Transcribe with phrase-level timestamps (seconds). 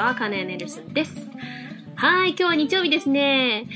[0.00, 1.14] は、カネネルスンです。
[1.94, 3.66] はい、今日は日曜日ですね。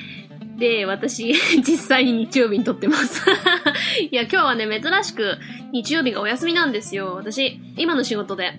[0.57, 3.23] で、私、 実際に日曜日に撮ってます。
[4.01, 5.37] いや、今日はね、珍しく
[5.73, 7.15] 日曜日がお休みなんですよ。
[7.17, 8.55] 私、今の仕事で、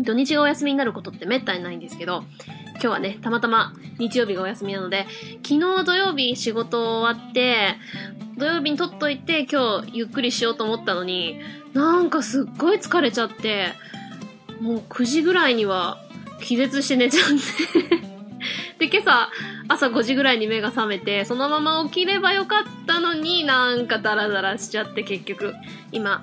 [0.00, 2.24] 土日がお休みになることってめったにないんですけど、
[2.72, 5.06] 今日はね、たまたま日曜日がお休みなので、
[5.46, 7.74] 昨日土曜日仕事終わって、
[8.38, 11.38] 土曜日に撮っといて今日ゆっくりしようと思ったのに、
[11.74, 13.74] なんかすっごい疲れちゃって、
[14.62, 15.98] もう9時ぐらいには
[16.40, 18.08] 気絶して寝ちゃって
[18.86, 19.28] で、今朝、
[19.68, 25.54] 朝5時ぐらいに目が覚めて、そのまま起きればよかったのになんかダラダラしちゃって結局、
[25.90, 26.22] 今、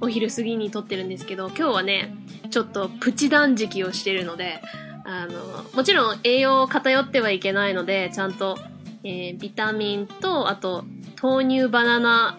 [0.00, 2.14] お昼過ぎに撮ってるんですけど、今日はね、
[2.50, 4.60] ちょっとプチ断食をしてるので、
[5.04, 8.58] あの、もちろん栄養偏ってはいけないので、ちゃんと、
[9.02, 10.84] えー、ビタミンと、あと、
[11.20, 12.38] 豆乳バナナ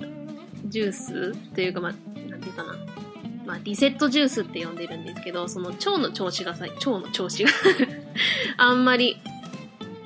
[0.66, 1.91] ジュースというか、まあ、
[2.30, 2.88] なんていうかな。
[3.49, 7.50] まあ、リセットジュースって呼んでるんですけど、その腸の調子がさ、腸の調子が
[8.58, 9.17] あんまり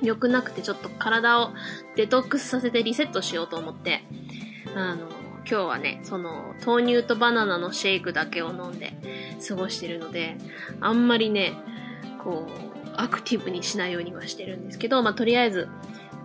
[0.02, 1.52] 良くなくて、ちょっと体を
[1.97, 4.05] デトックスさせてリセットしようと思って、
[4.77, 8.94] あの、今日はね、その、豆乳とバナナのシェイクだけを飲んで
[9.45, 10.38] 過ごしてるので、
[10.80, 11.52] あんまりね、
[12.23, 15.67] こう、アクティブにしないようにはしてるんですけど、まあ、とりあえず、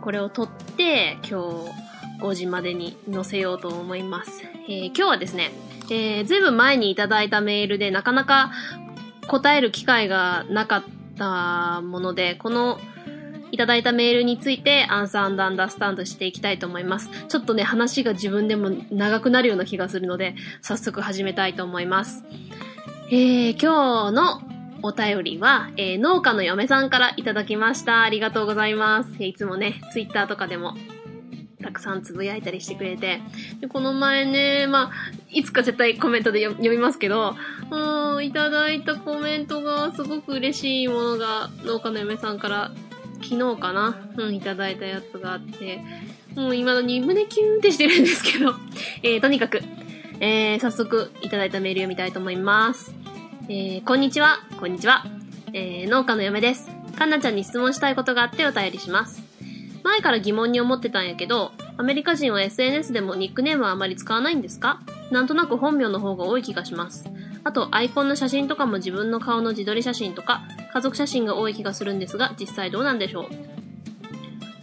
[0.02, 1.87] これを取って、今日
[2.18, 4.44] 5時までに載せようと思います。
[4.68, 5.50] えー、今日はですね、
[5.90, 8.52] えー、ずいぶん前にいただいたメールでなかなか
[9.28, 10.84] 答える機会がなかっ
[11.16, 12.78] たもので、この
[13.50, 17.10] いただいたメールについてアンサーアンダースタンドしていきたいと思います。
[17.28, 22.24] ちょっとね、話が自分でも長くなるような気がするので、早速始めたいと思います。
[23.10, 24.42] えー、今日の
[24.82, 28.02] お便りは、えー、農家の嫁さんからいただきました。
[28.02, 29.24] ありがとうございます。
[29.24, 30.74] いつもね、ツイッターとかでも、
[31.62, 33.20] たくさんつぶやいたりしてくれて。
[33.60, 34.92] で、この前ね、まあ、
[35.30, 37.34] いつか絶対コメントで読みますけど、
[37.70, 42.72] うん、いただいたコメントがすごく嬉しいものが、農家の嫁さんから
[43.22, 45.80] 昨日かなうん、いただいたやつがあって、
[46.34, 48.54] もう今のに胸キュンってしてるんですけど、
[49.02, 49.60] えー、とにかく、
[50.20, 52.94] えー、早速いただいたメール読みたいと思います。
[53.48, 55.04] えー、こんにちは、こんにちは。
[55.52, 56.70] えー、農家の嫁です。
[56.96, 59.27] かんなちゃんに質問したいことがあってお便りします。
[59.88, 64.80] 前から疑問に思ってたんやけど、アメリカ人は SNS でもニックネームはあまり使わないんですか？
[65.10, 67.08] なんとなく本名の方が多い気がします。
[67.44, 70.42] あと、アイコンの写真とかも自分の顔の自撮り写真とか、
[70.74, 73.26] 家族写真が多い気がするんですが、実際どうなんでしょう？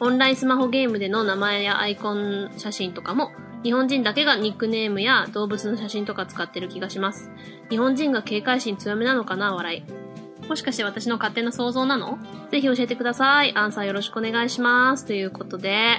[0.01, 3.31] オンラインスマホゲームでの名前やアイコン写真とかも、
[3.63, 7.31] 日本人だけがニックネームや動物の写真とか使ってる気がします。
[7.69, 9.55] 日本人が警戒心強めなのかな？
[9.55, 10.04] 笑い。
[10.47, 12.19] もしかして私の勝手な想像なの？
[12.51, 13.55] ぜひ教えてください。
[13.55, 15.05] アンサーよろしくお願いします。
[15.05, 15.97] ということで、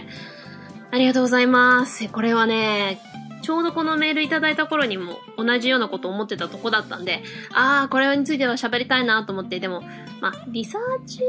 [0.91, 2.09] ありがとうございます。
[2.09, 3.01] これはね、
[3.43, 9.83] ちょうどこのメールいただいた頃にも同じようなこと思ってたとこだったんで、ああ、これについては喋りたいなと思って、でも、
[10.21, 11.21] まあ、リサーチ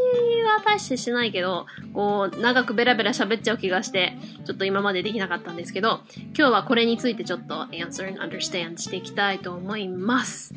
[0.46, 6.00] は大してしないけど、こう、長くベラベラ喋っちゃう気がして、ちょっと今までできなかったんですけど、
[6.38, 10.56] 今日はこれについてちょっと answer and understand していきたいと思います。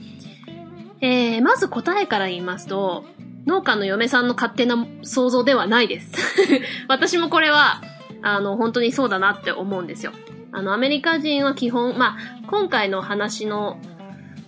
[1.00, 3.04] えー、まず答えから言いますと、
[3.46, 6.12] 農家の嫁さんの勝手な想像ではないです。
[6.88, 7.80] 私もこれは、
[8.22, 10.12] あの、本当にそうだなって思うんですよ。
[10.52, 13.78] あの、アメリカ人は基本、まあ、今回の話の、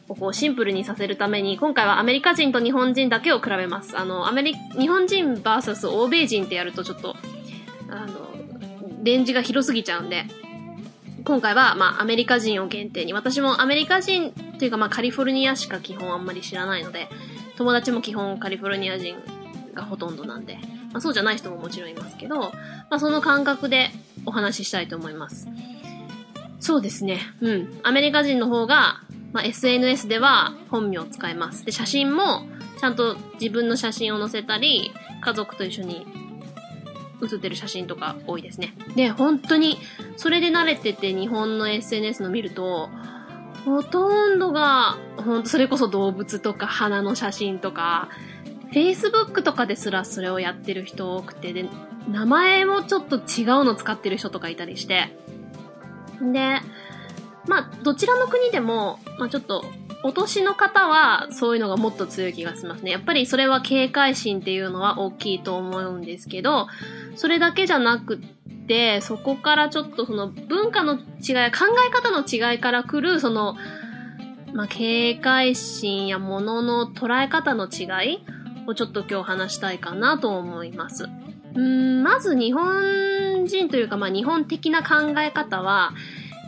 [0.08, 3.96] をこうシンプルにさせるために、今回はアメリカ人と日本人だけを比べます。
[3.96, 7.16] あの、アメリ、日本人 VS 欧米人ってやるとちょっと、
[7.88, 8.32] あの、
[9.02, 10.26] レンジが広すぎちゃうんで、
[11.24, 17.08] 今回は、まあ、アメリカ人を限定に、私もアメリカ人というか、まあ、カリフォルニアしか基本あんまり知らないので、
[17.56, 19.16] 友達も基本カリフォルニア人
[19.74, 20.58] がほとんどなんで、
[20.92, 22.52] まあ、そうじゃない人ももちろんいますけど、ま
[22.90, 23.90] あ、その感覚で
[24.26, 25.48] お話ししたいと思います。
[26.60, 27.20] そうですね。
[27.40, 27.80] うん。
[27.82, 29.00] アメリカ人の方が、
[29.32, 31.64] まあ、SNS では本名を使います。
[31.64, 32.46] で、写真も、
[32.80, 36.06] ちゃんと自分の写真を載せたり、家族と一緒に
[37.22, 38.74] 写ってる写真とか多いですね。
[38.96, 39.78] で、本当に、
[40.16, 42.90] それで慣れてて日本の SNS の見ると、
[43.64, 48.08] ほとんどが、ほんと、それこそ動物とか花の写真とか、
[48.72, 51.68] Facebook とかですらそれをやってる人多くて、で、
[52.10, 55.16] 名前もちょっと違うの使ってる人とかいたりして、
[56.20, 56.60] で、
[57.46, 59.64] まあ、どちらの国でも、まあ、ちょっと、
[60.04, 62.90] お年の方は、そういうのがもっと強い気がしますね。
[62.90, 66.66] やっぱりそれは警戒心っていうのは大きいと思うんですけど、
[67.14, 68.18] それだけじゃなく
[68.66, 73.56] て、そこからちょっとその文化の違い、考え方の違いから来る、その、
[74.52, 78.24] まあ、警戒心や物の捉え方の違い
[78.66, 81.08] をちょっと今日話したいかなと思います。
[81.60, 85.92] ん、まず日本人というか、まあ日本的な考え方は、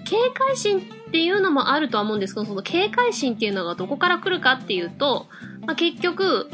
[0.04, 5.28] 警戒心ってっていうのもあるとは思うんですけど、その警戒心っていうのがどこから来るかっていうと、
[5.64, 6.50] まあ、結局、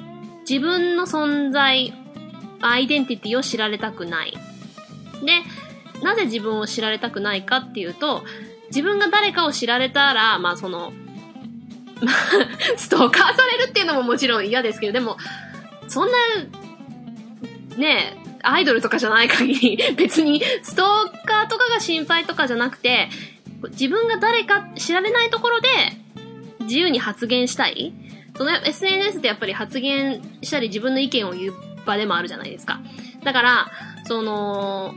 [0.46, 1.94] 自分の存在、
[2.60, 4.36] アイデンティティを知られたくない。
[5.24, 8.22] で、なぜ自分を知られたくないかっていうと、
[8.66, 10.92] 自分が誰かを知られたら、まあその、
[12.02, 12.14] まあ、
[12.76, 15.16] ストーカーされるっていうのももちろん嫌ですけど、でも、
[15.88, 16.18] そんな、
[17.78, 23.08] ねえ、アイドルとかじゃない限り、別にストーカーとかが心配とかじゃなくて、
[23.68, 25.68] 自分が誰か知られないところで
[26.60, 27.92] 自由に発言したい
[28.36, 31.54] その SNS ってやっぱり発言したり自分の意見を言う
[31.84, 32.80] 場でもあるじゃないですか。
[33.22, 33.70] だから、
[34.04, 34.94] その、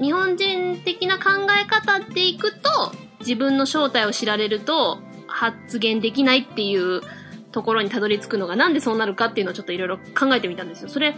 [0.00, 7.02] 日本人的な考え方でいくと、自分の正体を知られると発言できないっていう
[7.52, 10.88] ところにたどり着くのがなんでそうなるかっていうのをちょっといろいろ考えてみたんですよ。
[10.88, 11.14] それ、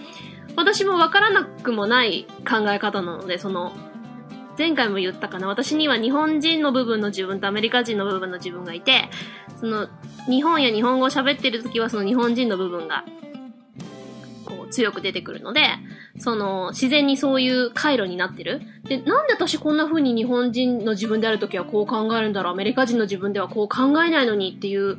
[0.57, 3.73] 私もわからなくもない考え方なので、その、
[4.59, 9.09] 前回も言ったかな、私には日本人の部分の自分とアメリカ人の部分の自分がいて、
[9.61, 9.89] その、
[10.29, 13.05] 日本や日本語を喋ってる時はその日本人の部分が、
[14.45, 15.63] こう、強く出てくるので、
[16.19, 18.61] その、自然にそういう回路になってる。
[18.85, 24.99] で、なんで私こんな風に日本人の自分である時はこう考えるんだろう、アメリカ人の自分ではこう考えないのにっていう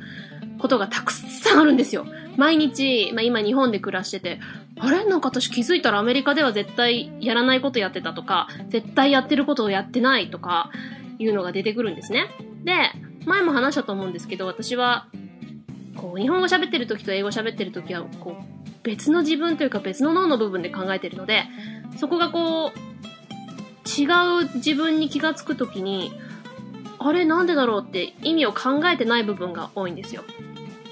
[0.64, 2.06] ことがたくさんあるんですよ。
[2.38, 4.40] 毎日、まあ今日本で暮らしてて、
[4.80, 5.04] あれ？
[5.04, 10.72] なんか私気づいたらアメリカでは絶対やらないことやってたとか、絶対やってることをやってないとか、
[11.20, 12.30] いうのが出てくるんですね。
[12.64, 12.74] で、
[13.26, 15.08] 前も話したと思うんですけど、私は、
[15.98, 18.44] こう、日本語喋ってる時と英語喋ってる時は、こう、
[18.84, 21.44] 別の自分というか別の脳の部分で考えてるので、
[21.98, 22.80] そこがこう、
[24.02, 24.06] 違
[24.44, 26.14] う自分に気がつくときに、
[27.00, 27.26] あれ？
[27.26, 27.86] なんでだろう？
[27.86, 30.24] って意味を考えてない部分が多いんですよ。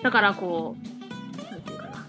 [0.04, 2.06] だからこう、なんていうかな。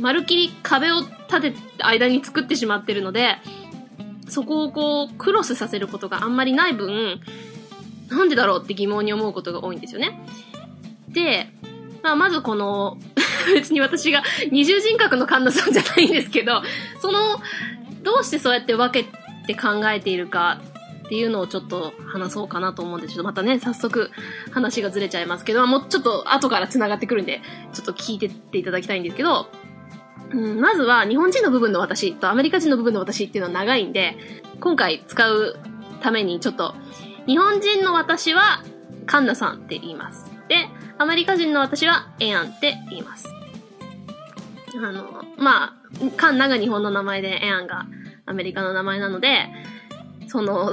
[0.00, 3.36] まるっきり壁を立て、間に作ってしまってるので、
[4.28, 7.20] そこをこう、クロスさせることがあんまりない分、
[8.08, 10.20] なんでだろうって疑問に思うことが多いんですよね。
[11.08, 11.48] で、
[12.02, 12.98] まあ、まずこの、
[13.54, 16.62] 別に私が二重人格の神田さんじゃないんですけど、
[17.00, 17.40] その、
[18.02, 19.10] どうしてそうやって分け
[19.46, 20.60] て考えているか
[21.04, 24.10] っていうのをちょっと話そうかなと思うんですけど、またね、早速
[24.52, 27.42] 話がずれちゃいますけど、もうちょっと後から繋がってくるんで、
[27.74, 29.48] ちょっと聞いてっていただきたいんですけど、
[30.32, 34.16] うん、まずは日本人の部分の私とアメリカ人の部分の私っていうのは長いんで、
[34.60, 35.58] 今回使う
[36.00, 36.74] ためにちょっと、
[37.26, 38.62] 日本人の私は
[39.06, 40.30] カンナさんって言います。
[40.48, 43.28] で、アメリカ人の私はエアンって言います。
[44.76, 47.86] あの、まあ、カンナが日本の名前でエアンが
[48.26, 49.48] アメリカの名前なので、
[50.34, 50.72] その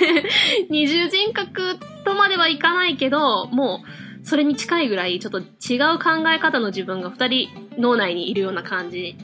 [0.70, 3.82] 二重人格とまではいかないけど、も
[4.22, 9.18] う、それに近いぐらい、ちょっと違う考え方の自分が二人脳内にいるような感じ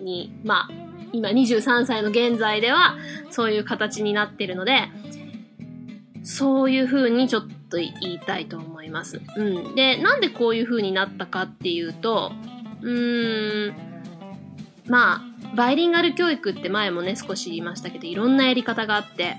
[0.00, 0.68] に、まあ、
[1.12, 2.96] 今23歳の現在では、
[3.28, 4.88] そういう形になってるので、
[6.22, 9.20] そういう風にちょっと言いたいと思います。
[9.36, 9.74] うん。
[9.74, 12.32] で、なんでこういう風になったかっていうと、
[12.80, 13.74] うーん、
[14.88, 19.36] まあ、バイリンガル教育って前もね、少し言いましたけど、いろんなやり方があって、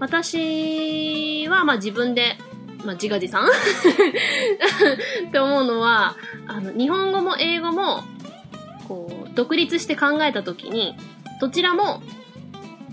[0.00, 2.36] 私は、まあ自分で、
[2.84, 3.46] まあ自画自賛？
[5.28, 6.16] って思うのは、
[6.46, 8.02] あの、日本語も英語も、
[8.88, 10.96] こう、独立して考えたときに、
[11.40, 12.02] どちらも、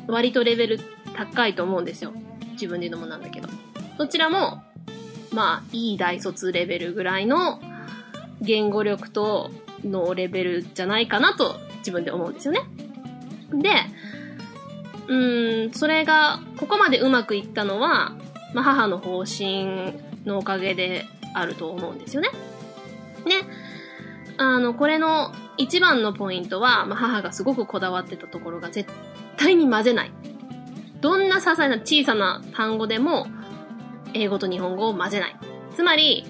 [0.07, 0.80] 割とレベル
[1.16, 2.14] 高いと思うんですよ。
[2.54, 3.50] 自分で言うのもなんだけど。
[3.98, 4.64] どちらも、
[5.34, 7.62] まあ、いい大卒レベルぐらいの
[8.42, 9.52] 言語力と
[9.83, 12.61] のレベルじゃないかなと自分で思うんですよね。
[13.54, 13.69] で、
[15.07, 18.16] うーん、それが、ここまでうまくいったのは、
[18.54, 19.94] まあ、母の方針
[20.26, 22.30] のおかげであると思うんですよね。
[23.26, 23.35] ね。
[24.38, 28.90] あの、これの一番のポイントは、まあ、母がすごくこだわってたところが絶
[29.38, 30.11] 対に混ぜない。
[31.02, 33.28] どんな些細な小さな単語でも、
[34.14, 35.35] 英語と日本語を混ぜない。
[35.76, 36.26] つまり、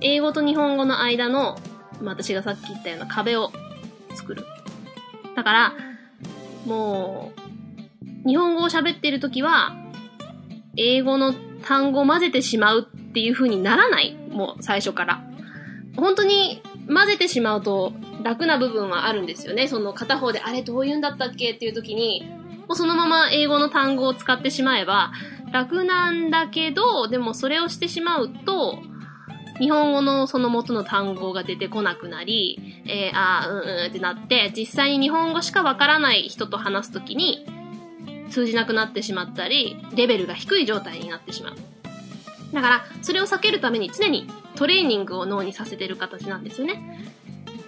[0.00, 1.58] 英語と日本語の間の、
[2.00, 3.52] まあ、私がさっき言ったような壁を
[4.14, 4.44] 作る。
[5.36, 5.74] だから、
[6.66, 7.32] も
[8.24, 9.76] う、日本語を喋ってるときは、
[10.76, 14.16] 英語の単語を混ぜてしまうっていう風にならない。
[14.30, 15.22] もう最初から。
[15.96, 19.68] 本当に混ぜてしまうと楽な部分はあるんですよね。
[19.68, 22.24] その片方であれどう言うんだったっけっていう時に、
[22.68, 25.12] もうそのまま英語の単語を使ってしまえば
[25.52, 28.78] 楽なんだけど、でもそれをしてしまうと、
[29.60, 37.46] 日本語のその元の単語が出てこなくなり、えー、あー、うんうんってなって、実際に日本語しかわからない人と話すときに、
[38.30, 41.56] 通じなくなってしまったり、レベルが低い状態になってしまう。
[42.54, 44.26] だから、それを避けるために常に
[44.56, 47.12] トレーニングを脳にさせてる形なんですよね。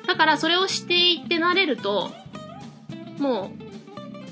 [0.06, 2.10] だから、それをしていって慣れると、
[3.18, 3.52] も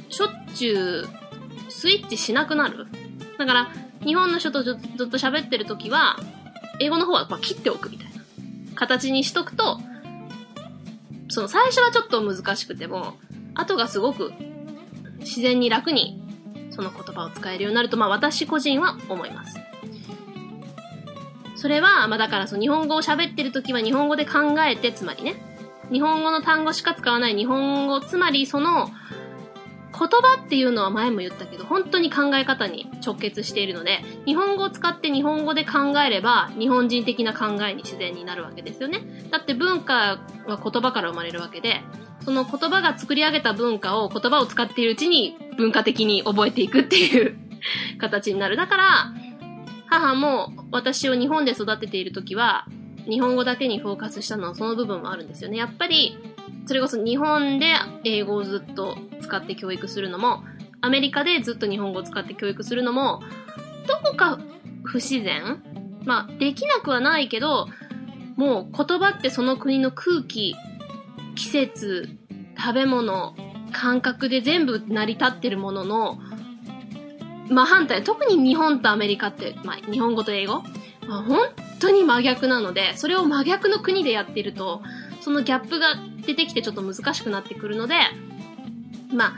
[0.09, 2.87] う、しょっちゅう、スイッチしなくなる。
[3.39, 3.73] だから、
[4.05, 6.17] 日本の人とずっと喋ってるときは、
[6.81, 8.23] 英語の方はま切っておくみたいな
[8.75, 9.79] 形にしとくと、
[11.29, 13.15] その最初はちょっと難しくても、
[13.55, 14.33] 後がすごく
[15.21, 16.21] 自然に楽に
[16.71, 19.57] その言葉を使えるようになると、まあ私個人は思います。
[21.55, 25.37] それは、まあだからその日本語を喋ってる時は日本語で考えて、つまりね、
[25.93, 28.91] 日本語の単語しか使わない日本語、つまりその
[29.93, 39.01] 言葉っていうのは前も言ったけど、本当に考え方に直結しているので、日本語を使って日本語で考えれば、日本人的な考えに自然になるわけですよね。
[39.31, 41.83] だって文化は言葉から生まれるわけで、
[42.25, 47.37] その言葉が作り上げた文化を言葉を使っているうちに文化的に覚えていくっていう
[47.99, 48.57] 形になる。
[48.57, 49.15] だから、
[49.87, 52.67] 母も私を日本で育てている時は、
[53.09, 55.57] 日本語だけにフォーカスしたのはその部分もあるんですよね。
[55.57, 56.17] やっぱり、
[56.67, 57.67] それこそ日本で
[58.05, 60.45] 英語をずっと使って教育するのも、
[60.81, 63.21] アメリカでずっと日本語を使って教育するのも、
[63.87, 64.39] どこか
[64.85, 65.63] 不自然？
[66.05, 67.69] まあ、できなくはないけど、
[68.37, 70.55] もう言葉ってその国の空気、
[71.35, 72.09] 季節、
[72.57, 73.35] 食べ物、
[73.73, 76.19] 感覚で全部成り立ってるものの、
[77.51, 80.63] まあ反対、特に日本とアメリカって、まあ日本語と英語、
[81.07, 81.39] まあ、本
[81.81, 84.83] 当に真逆なので、それを真逆の国でやってると、
[85.21, 85.97] そのギャップが
[86.27, 87.95] 出てきてちょっと難しくなってくるので、
[89.13, 89.33] まあ、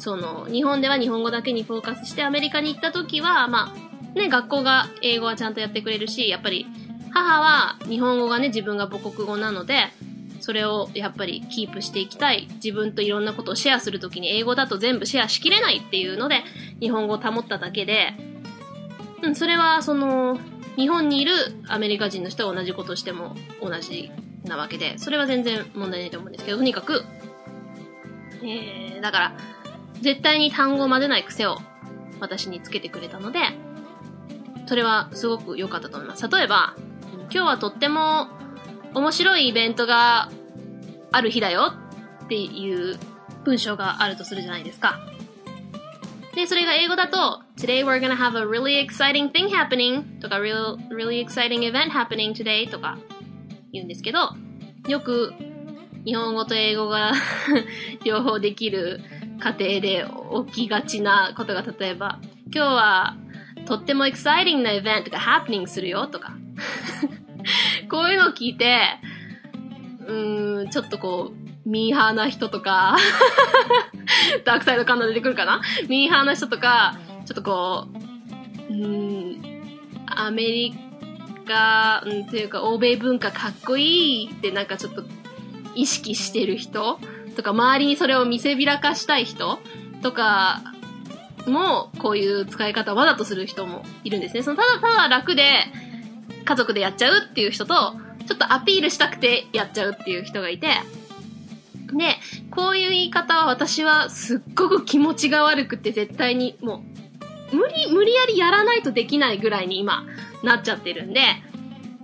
[0.00, 6.66] その、日本では日本語だけにフォーカスして、アメリカに行った時は、まあ、ね、学校が英語はちゃんとやってくれるし、やっぱり、
[7.12, 9.88] 母は日本語がね、自分が母国語なので、
[10.40, 12.48] それをやっぱりキープしていきたい。
[12.54, 16.42] 自分といろんなことをシェアするときに英語だと全部シェアしきれないっていうので、
[16.80, 18.14] 日本語を保っただけで、
[19.22, 20.38] うん、それはその、
[20.76, 21.32] 日本にいる
[21.68, 24.10] アメリカ人の人が同じことしても同じ
[24.44, 27.04] なわけで、それは全然問題ないと思うんですけど、とにかく、
[28.42, 29.32] えー、だから、
[30.00, 31.58] 絶対に単語を混ぜない癖を
[32.20, 33.40] 私につけてくれたので、
[34.66, 36.28] それはすごく良かったと思います。
[36.28, 36.74] 例えば、
[37.22, 38.28] 今日はとっても
[38.94, 40.30] 面白いイベントが
[41.12, 41.74] ある日だよ
[42.24, 42.98] っていう
[43.44, 45.00] 文章があるとするじゃないですか。
[46.34, 52.98] で、それが英語だと、Today we're gonna have a really exciting thing happening とか、real, really exciting event happening today とか
[53.72, 54.34] 言うんですけど、
[54.88, 55.32] よく
[56.04, 57.12] 日本語と英語が
[58.04, 59.00] 両方できる
[59.40, 60.06] 家庭で
[60.52, 62.18] 起きがちなことが例えば、
[62.54, 63.16] 今日は
[63.66, 66.32] とってもエキサイティングなイベントがハプニングするよとか。
[67.90, 68.98] こういうのを聞いて、
[70.06, 72.96] うーん、ちょっとこう、ミーハーな人とか
[74.44, 75.60] ダークサイド感が出てくるかな？
[75.88, 76.96] ミーハーな人とか、
[77.26, 77.86] ちょっとこ
[78.68, 79.62] う、うーん、
[80.06, 80.78] アメリカ、
[82.04, 85.02] うん、というか欧米文化かっこいいってなんかちょっと
[85.74, 86.98] 意識してる人
[87.36, 89.58] とか、周りにそれを見せびらかしたい人
[90.02, 90.62] とか
[91.46, 94.42] も、こういう使い方をわざとする人もいるんですね。
[94.42, 95.64] そのただただ楽で、
[96.44, 97.94] 家族でやっちゃうっていう人と、
[98.26, 100.68] ちょっとアピールしたくてやっちゃうっていう人がいて、
[101.92, 102.16] で、
[102.50, 106.82] こういう言い方は私はすっごく気持ちが悪くて絶対にも
[107.52, 110.04] う、無理、無理やりやらないとできないぐらいに今
[110.42, 111.20] なっちゃってるんで、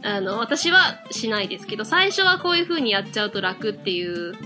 [0.03, 4.39] あの、私はしないですけど、最初はこういう風にやっちゃうと楽っていうと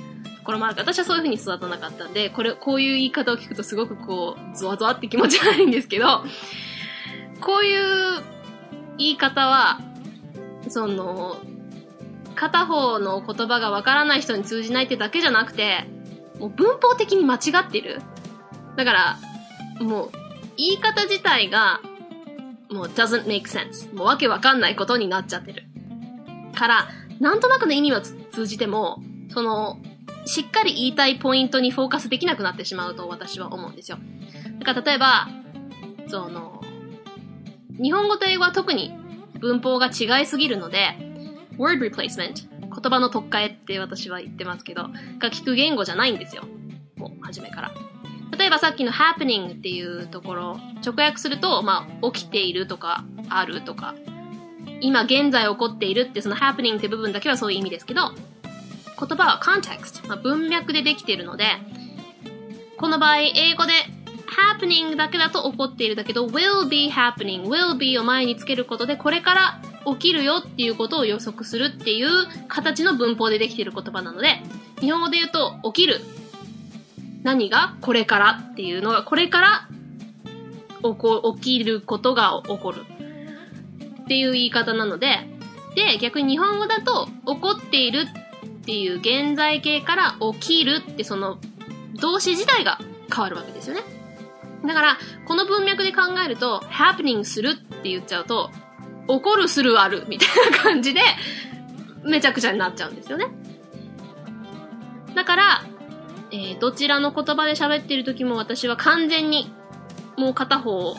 [0.44, 6.25] ころもあるから、私はそういう風に育たなかったんで、これ、こういう言い方を聞くとすごくこう、ゾワゾワって気持ち悪いんですけど、
[7.40, 8.23] こういう
[8.99, 9.80] 言い方は、
[10.68, 11.40] その、
[12.35, 15.85] 片方の言葉がわからない人に通じないってだけじゃなくて、
[16.38, 18.00] もう文法的に間違ってる。
[18.76, 19.18] だから、
[19.80, 20.11] もう、
[20.56, 21.80] 言い方自体が、
[22.70, 23.94] もう doesn't make sense.
[23.94, 25.64] もうわけわかんないことになっちゃってる。
[26.54, 26.88] から、
[27.20, 29.78] なんとなくの意味は通じても、その、
[30.26, 33.98] しっかり言いたいポイントにフォーカスできなくなってしまうと私は思うんですよ。
[34.58, 35.28] だから例えば、
[36.08, 36.62] その、
[37.82, 38.92] 日本語と英語は特に
[39.40, 40.96] 文法が違いすぎるので、
[41.58, 44.84] word replacement 言葉の特化えって私は言ってますけど、
[45.18, 46.44] が聞く言語じゃないんですよ。
[46.96, 47.89] もう、初めから。
[48.37, 53.94] 例えばさっきの happening っていうところ、直訳すると、まあ、起きているとか、あるとか、
[54.80, 58.12] 今現在起こっているってその happening って部分だけはそういう意味ですけど、
[58.99, 61.44] 言葉は context、まあ、文脈でできているので、
[62.76, 63.72] この場合、英語で
[64.30, 72.08] happening だけだと起こっているだけど、will be happening, will be を前につけることで、これから起きるよっていうことを予測するっていう
[72.49, 74.40] 形の文法でできている言葉なので、
[74.80, 76.00] 日本語で言うと、起きる。
[77.22, 79.68] 何がこれからっていうのが、これから
[80.82, 82.84] 起こ、起きることが起こる。
[84.02, 85.28] っていう言い方なので、
[85.74, 91.38] で、逆に日本語だと、起こっているっていう現在形から起きるってその
[92.00, 92.78] 動詞自体が
[93.12, 93.82] 変わるわけですよね。
[94.66, 98.50] だから、この文脈で考えると、happening するって言っちゃうと、
[99.08, 101.00] 起こるするあるみたいな感じで、
[102.04, 103.26] めちゃくちゃになっちゃうんですよね。
[105.14, 105.64] だから、
[106.32, 109.52] えーどちらの言葉で喋ってる時も私は完全に
[110.16, 110.96] もう片方を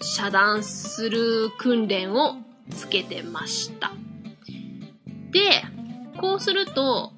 [0.00, 2.36] 遮断する訓練を
[2.70, 3.92] つけてました。
[5.30, 5.64] で、
[6.18, 7.12] こうすると、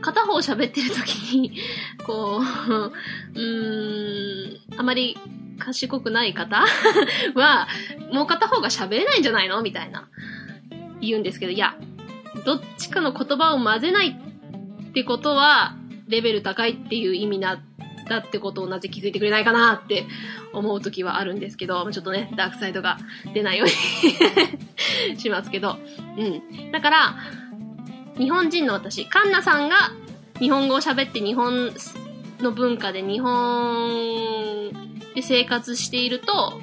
[0.00, 1.52] 片方喋ってる時に、
[2.06, 5.16] こう、うーん、あまり
[5.58, 6.64] 賢くない方
[7.34, 7.68] は、
[8.12, 10.08] もう片方が喋れないんじゃないのみたいな、
[11.00, 11.76] 言うんですけど、いや、
[12.44, 14.18] どっちかの言葉を混ぜない
[14.88, 15.76] ってことは、
[16.08, 17.62] レベル高いっていう意味な、
[18.08, 20.06] だってことをなぜ気づいてくれないかなって
[20.52, 22.98] 思う時はあるんですけど、ちょっとね、ダークサイドが
[23.34, 25.76] 出ないように しますけど。
[26.16, 26.72] うん。
[26.72, 27.16] だから、
[28.16, 29.92] 日本人の私、カンナさんが
[30.38, 31.72] 日本語を喋って日本
[32.40, 34.70] の文化で日本
[35.14, 36.60] で生活していると、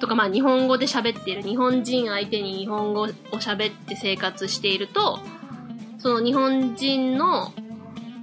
[0.00, 5.18] とかまあ日本語で喋っている日本人相手に日本語を喋って生活していると、
[5.98, 7.52] その日本人の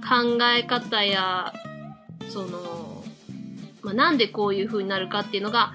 [0.08, 1.52] 考え方や、
[2.30, 3.04] その、
[3.82, 5.74] まあ、なんでこういう風になるかっていうのが、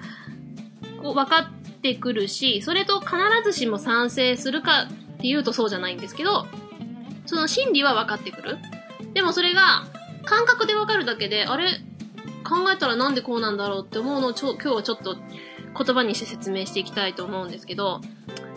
[1.00, 4.86] こう分かってくるし、それと必ずしも賛成するかっ
[5.18, 6.46] ていうとそうじゃないんですけど、
[7.26, 8.58] その心理は分かってくる。
[9.12, 9.84] でもそれが
[10.24, 11.80] 感覚で分かるだけで、あれ？
[12.44, 18.02] 考えたらなんでこうなんだろうって思うのをちょ今日はちょっと言葉にして説明していきたいと思うんですけど、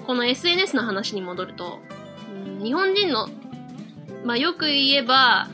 [0.05, 1.79] この SNS の話に戻ると、
[2.61, 3.29] 日本人の、
[4.25, 5.47] まあよく言えば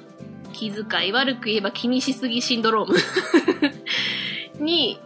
[0.53, 2.91] 気遣い、悪く言えば気にしすぎシンドロー
[4.59, 4.99] ム に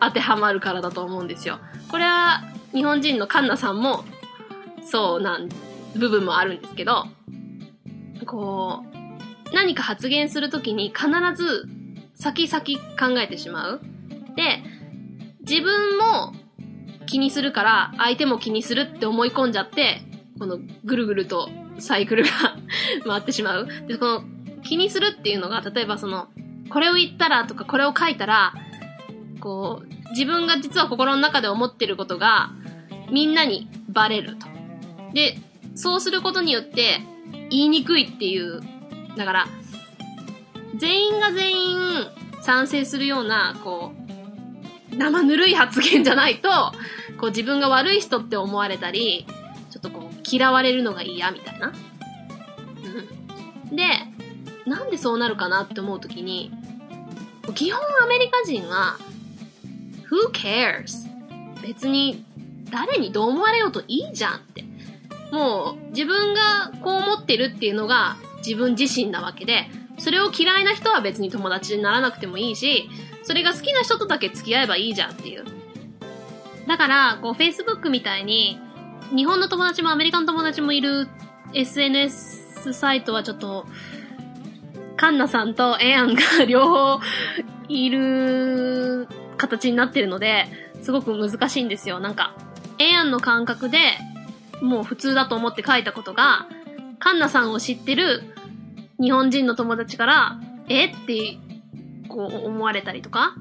[0.00, 1.58] 当てはまるからだと思うんですよ。
[1.88, 2.42] これは
[2.72, 4.04] 日本人のカンナさんも
[4.84, 5.48] そうなん
[5.96, 7.06] 部分もあるんですけど、
[8.26, 11.68] こう、何か発言するときに必ず
[12.14, 12.62] 先々
[12.98, 13.80] 考えてしまう。
[14.36, 14.62] で、
[15.40, 16.32] 自分も
[17.06, 20.02] 気にするから相手も気にするって思い込んじゃって、
[20.38, 21.48] このぐるぐると
[21.78, 22.30] サイクルが
[23.04, 23.68] 回ってしまう。
[23.88, 24.24] で、この
[24.70, 26.28] 気にするっていうのが、例えばその、
[26.70, 28.54] これを言ったらとかこれを書いたら、
[29.40, 32.52] こう、自分が実は心の中で思ってることが、
[33.10, 34.46] みんなにバレると。
[35.12, 35.38] で、
[35.74, 37.00] そうすることによって、
[37.50, 38.60] 言いにくいっていう、
[39.16, 39.46] だから、
[40.76, 41.78] 全員が全員
[42.40, 43.92] 賛成するような、こ
[44.92, 46.48] う、生ぬるい発言じゃないと、
[47.18, 49.26] こう自分が悪い人って思われたり、
[49.72, 51.72] ちょっとこう、嫌われるのが嫌みたいな。
[53.72, 53.84] で、
[54.66, 56.52] なんでそうなるかなって思うときに、
[57.54, 58.98] 基本アメリカ人は、
[60.10, 61.08] who cares?
[61.62, 62.24] 別に
[62.70, 64.64] 誰にどう思われようといいじゃんって。
[65.32, 69.68] もう自分がこう思ってるっていうのが自分自身なわけで、
[69.98, 72.88] それを嫌いな人は別に友達にならなくてもいいし、
[73.22, 75.44] それが好きな人とだけ付き合えばいいじゃんっていう。
[76.66, 78.58] だから、こう Facebook みたいに、
[79.14, 81.08] 日本の友達もアメリカの友達もいる
[81.52, 83.66] SNS サイトはちょっと、
[85.00, 87.00] カンナさんとエアンが両方
[87.68, 89.08] いる
[89.38, 90.44] 形になってるので、
[90.82, 92.00] すごく難しいんですよ。
[92.00, 92.34] なんか、
[92.78, 93.78] エアンの感覚で、
[94.60, 96.46] もう普通だと思って書いたことが、
[96.98, 98.24] カンナさんを知ってる
[99.00, 100.88] 日本人の友達から、え？
[100.88, 101.38] って、
[102.10, 103.32] こう思われたりとか？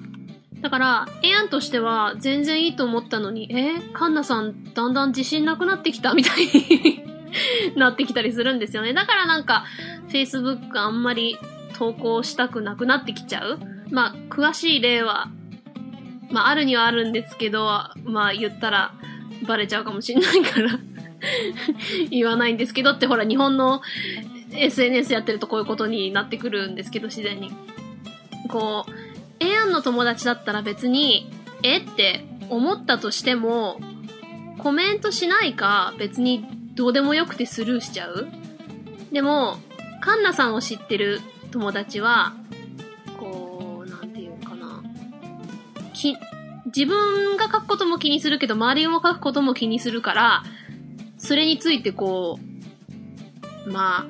[0.61, 3.81] だから、エアンとしては全然いいと思ったのに、え？
[3.91, 7.03] カンナさんだんだん自信なくなってきたみたいに
[7.75, 8.93] なってきたりするんですよね。
[8.93, 9.65] だからなんか、
[10.09, 11.37] Facebook あんまり
[11.77, 13.59] 投稿したくなくなってきちゃう。
[13.91, 15.29] まあ、詳しい例は、
[16.31, 17.65] まあ、あるにはあるんですけど、
[18.03, 18.93] まあ、言ったら
[19.47, 20.79] バレちゃうかもしんないから
[22.09, 23.81] 言わないんですけどって、ほら、日本の
[24.51, 27.51] SNS やってるとこういうことになってくるんですけど、自然に。
[28.47, 28.91] こう、
[29.43, 31.31] エアンの友達だったら別に、
[31.63, 33.79] えって思ったとしても、
[34.57, 36.45] コメントしないか別に
[36.79, 38.29] どうでもよくてスルーしちゃう？
[39.11, 39.57] でも、
[39.99, 41.19] カンナさんを知ってる
[41.51, 42.31] 友達は、
[43.17, 44.81] こう、なんていうかな。
[45.93, 46.15] き、
[46.67, 50.43] 自分が書くことも気にするけど、周りも書くことも気にするから、
[51.17, 52.39] それについてこ
[53.67, 54.07] う、ま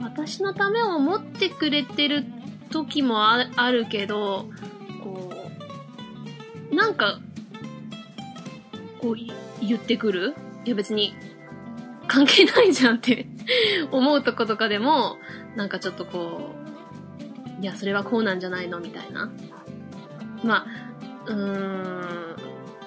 [0.00, 2.24] あ、私のためを思ってくれてる
[2.70, 4.46] 時もあるけど、
[5.02, 5.34] こ
[6.70, 7.18] う、なんか、
[9.00, 10.36] こう言ってくる？
[10.64, 11.14] いや別に
[12.06, 13.26] 関係ないじゃんって
[13.90, 15.18] 思うとことかでも、
[15.56, 16.54] なんかちょっとこ
[17.58, 19.30] う、いや、それはこうなんじゃないのみたいな。
[20.42, 20.66] まあ、
[21.26, 22.36] うーん、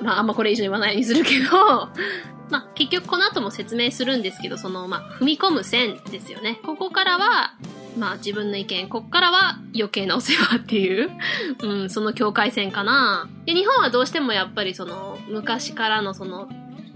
[0.01, 1.49] まああんまこれ以上言わないようにするけど、
[2.49, 6.59] まあ結局この後も説明するんですけど、その、まあ踏み込む線ですよね。
[6.63, 7.53] ここからは、
[7.97, 11.09] まあ自分の意見、ここからは余計なお世話っていう、
[11.63, 13.27] うん、その境界線かな。
[13.45, 16.47] で、日本はどうしてもやっぱりその、昔からのその、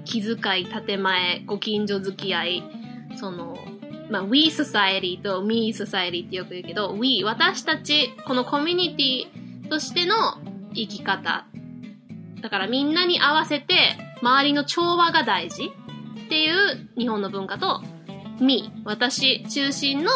[0.06, 2.64] 気遣い、建前、ご近所付き合い、
[3.16, 3.58] その、
[4.10, 10.16] まあ、we society と me society ってよく言うけど、we、私たち、このコミュニティとしての
[10.74, 11.46] 生き方。
[12.42, 13.76] だからみんなに合わせて、
[14.22, 15.72] 周りの調和が大事
[16.26, 17.82] っていう日本の文化と、
[18.40, 20.12] me、私中心の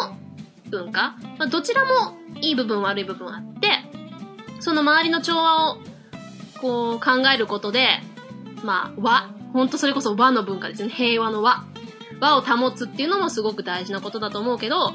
[0.70, 1.16] 文化。
[1.38, 3.68] まあ、どちらもいい部分悪い部分あって、
[4.60, 5.76] その周りの調和を
[6.60, 7.88] こう考えることで、
[8.64, 9.30] まあ、和。
[9.52, 10.88] ほんとそれこそ和の文化ですね。
[10.90, 11.64] 平和の和。
[12.20, 14.92] 和を保つっていうのもすごく大事なことだと思うけど、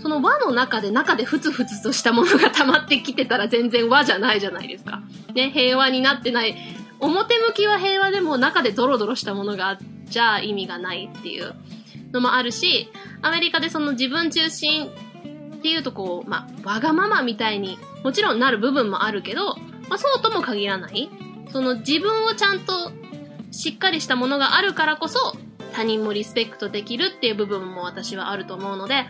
[0.00, 5.02] その和の中で中でふつふつとしたものが溜まってきてたら全然和じゃないじゃないですか。
[5.34, 6.56] ね、平和になってない。
[6.98, 9.78] 表向きは平和でも中でドロドロしたものがあっ
[10.10, 11.54] ちゃ意味がないっていう
[12.12, 12.90] のもあるし、
[13.22, 14.90] アメリカでその自分中心
[15.56, 19.56] っていうとこう、まあ、わがままみたいにもちろんなる部分もあるけど、
[19.88, 21.08] まあそうとも限らない。
[21.52, 22.90] その自分をちゃんと
[23.52, 25.36] しっかりしたものがあるからこそ
[25.72, 29.06] 他人もリスペクトできるっていう部分も私はあると思うので、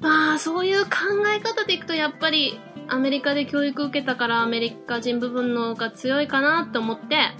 [0.00, 0.90] まあ、そういう考
[1.34, 2.58] え方でいくと、やっぱり、
[2.90, 7.32] アメリカで教育受けたからアメリカ人部分の方が強いかなって思って、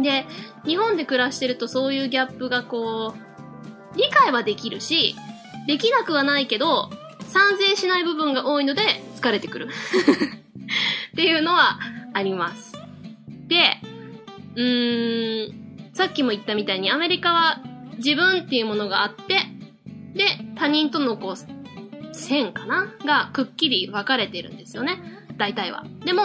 [0.00, 0.26] で、
[0.64, 5.16] 日本で暮らしてるとそういうギャップがこう、理解はできるし、
[5.66, 6.90] できなくはないけど、
[7.28, 8.82] 賛成しない部分が多いので
[9.16, 9.68] 疲れてくる
[11.12, 11.78] っていうのは
[12.14, 12.72] あります。
[13.48, 13.80] で、
[14.58, 17.62] うーん、さっきも言ったみたいにアメリカは
[17.98, 19.36] 自分っていうものがあって、
[20.14, 20.24] で、
[20.56, 22.92] 他人とのこう、線かな？
[23.04, 25.00] がくっきり分かれてるんですよね。
[25.36, 25.84] 大体は。
[26.04, 26.22] でも、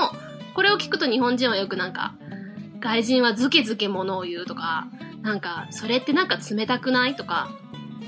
[0.55, 2.15] これを聞くと日本人はよくなんか、
[2.79, 4.87] 外人はズケズケ物を言うとか、
[5.21, 7.15] なんか、それってなんか冷たくない？
[7.15, 7.51] とか、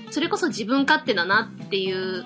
[0.10, 2.26] それこそ自分勝手だなっていう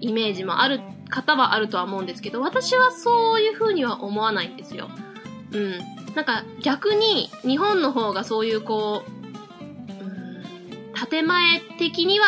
[0.00, 4.88] イメージもある方はあるとは思うんですけど、私はそういう風には思わないんですよ。
[5.52, 5.99] うん。
[6.14, 12.26] なんか逆に日本の方がそういうこう、うん、建前的には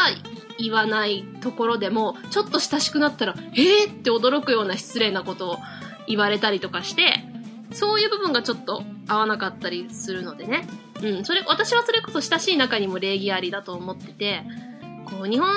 [0.58, 5.58] 言わないところでも、ちょっと親しくなったら、えーって驚くような失礼なことを
[6.06, 7.24] 言われたりとかして、
[7.72, 10.66] そういう部分がちょっと合わなかったりするのでね。
[11.02, 14.42] うん、それ、私はそれこそ親しい中にも礼儀ありだと思ってて、
[15.06, 15.50] こう、日本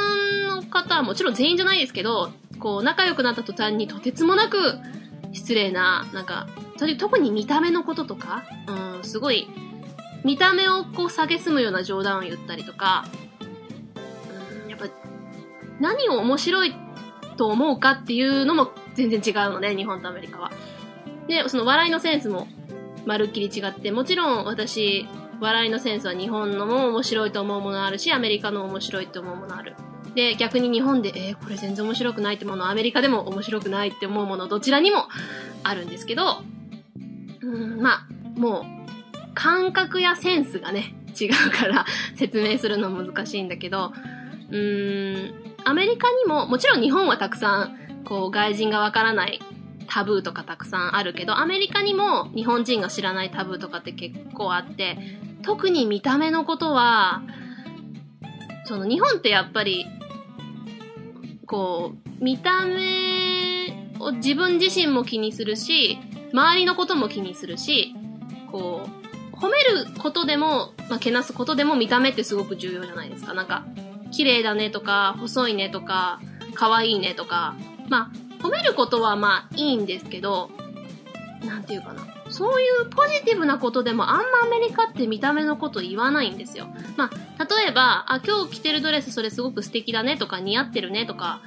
[0.48, 4.80] の方はもちろん全員じゃないですけど、こう、仲良くなった途端にとてつもなく
[5.36, 6.48] 失礼な、なんか、
[6.98, 9.48] 特に見た目のこととか、うん、すごい、
[10.24, 13.06] 見た目をこう、蔑むような冗談を言ったりとか、
[14.64, 14.88] うんやっぱ、
[15.80, 16.74] 何を面白い
[17.38, 20.52] と思うかっていうのも全然違うので、日本とアメリカは。
[21.28, 22.48] で、その笑いのセンスも
[23.06, 25.06] まるっきり違って、もちろん私、
[25.42, 29.76] 笑いのセンスは日本のも面白いと思うものあるし、アメリカの面白いと思うものある。
[30.16, 35.08] で、逆に日本で、えー、これ全然面白くないってもの、アメリカでも面白くないって思うもの、どちらにも
[35.64, 36.42] あるんですけど、
[37.42, 38.66] うん、まあ、もう、
[39.34, 43.94] 感覚やセンスがね、違うから説明するの難しいんだけど、
[44.50, 45.34] うーん、
[45.66, 49.42] アメリカにも、もちろん日本はたくさん、こう、外人がわからない
[49.88, 54.98] タブーとかたくさんあるけど、アメリカにも日本人が知らないタブーとかって結構あって、
[55.42, 57.22] 特に見た目のことは、
[58.66, 59.86] その日本ってやっぱり、
[61.46, 66.00] こう、見た目を自分自身も気にするし、
[66.34, 67.96] 周りのことも気にするし、
[68.52, 68.88] こ
[69.34, 73.34] う、褒めることでも、まあ、けなすことでも見た目ってすごく重要じゃないですか。
[73.34, 73.66] なんか、
[74.12, 76.20] 綺麗だねとか、細いねとか、
[76.54, 77.56] 可愛いねとか、
[77.90, 80.50] まあ、褒めることはまあいいんですけど、
[81.46, 82.15] なんていうかな。
[82.36, 86.68] そういうポジティブなことでもあんまアメリカって見た目のこと言わないんですよ。
[86.98, 91.42] まあ、例えば、あ、今日着てるドレスそれすごく素敵だねとか似合ってるねとか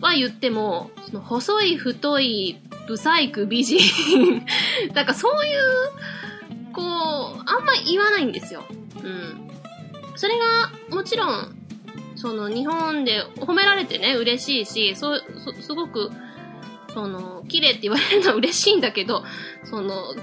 [0.00, 4.44] は言っても、その細い太い、ブサイク美人
[4.92, 8.64] なんかそういう、こう、あんま言わないんですよ。
[9.02, 9.50] うん。
[10.14, 11.56] それが、もちろん、
[12.16, 15.22] その日本で褒められてね、嬉しいし、そう、
[15.62, 16.10] すごく、
[16.98, 19.22] その、綺麗って言われるのは嬉しいんだけど、
[19.62, 20.16] その、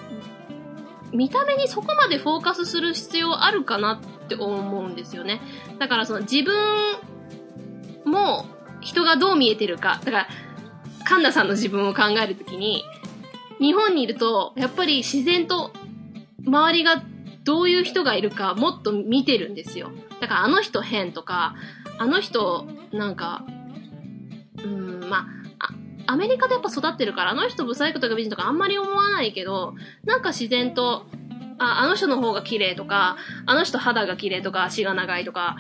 [1.14, 5.40] 見た目にそこまでフォーカスする必要あるかなって思うんですよね。
[5.80, 6.54] だからその自分
[8.04, 8.46] も
[8.82, 10.02] 人がどう見えてるか。
[10.04, 10.28] だから、
[11.06, 12.84] カンナさんの自分を考えるときに、
[13.62, 15.72] 日本にいると、やっぱり自然と
[16.46, 17.02] 周りが
[17.46, 19.92] どういう人がいるかもっと見てるんですよ。
[20.20, 21.56] だからあの人変とか、
[21.98, 23.46] あの人、なんか、
[24.62, 25.45] うん、まあ、
[26.08, 31.06] アメリカでやっぱ育ってるから、あの人ブサイクとか美人とかあんまり思わないけど、なんか自然と、
[31.58, 35.58] あ、あの人の方が綺麗とか、あの人肌が綺麗とか、足が長いとか、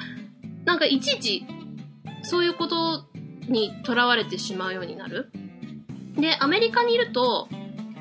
[0.65, 1.45] なんかいちいち、
[2.23, 3.05] そういうこと
[3.47, 5.31] にとらわれてしまうようになる。
[6.15, 7.47] で、アメリカにいると、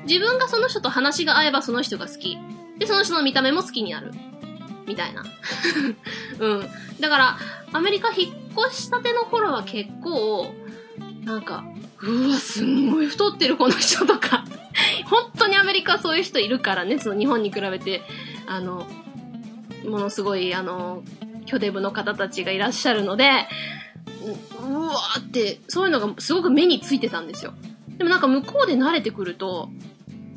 [0.07, 2.37] 自分がその人と話が合えばその人が好き。
[2.77, 4.11] で、その人の見た目も好きになる。
[4.87, 5.23] みたいな。
[6.39, 6.65] うん。
[6.99, 7.37] だから、
[7.73, 10.53] アメリカ引っ越したての頃は結構、
[11.23, 11.63] なんか、
[12.05, 14.45] うわ、すんごい太ってるこの人とか。
[15.05, 18.01] 本当にアメリカはそういう人いるからね、その日本に比べて、
[18.45, 18.85] あの、
[19.87, 21.03] ものすごい、あの、
[21.45, 23.47] 巨デブの方たちがいらっしゃるので、
[24.61, 27.53] ううわーって、そういうのがすごく目についてたんですよ。
[27.97, 29.69] でもなんか向こうで慣れてくると、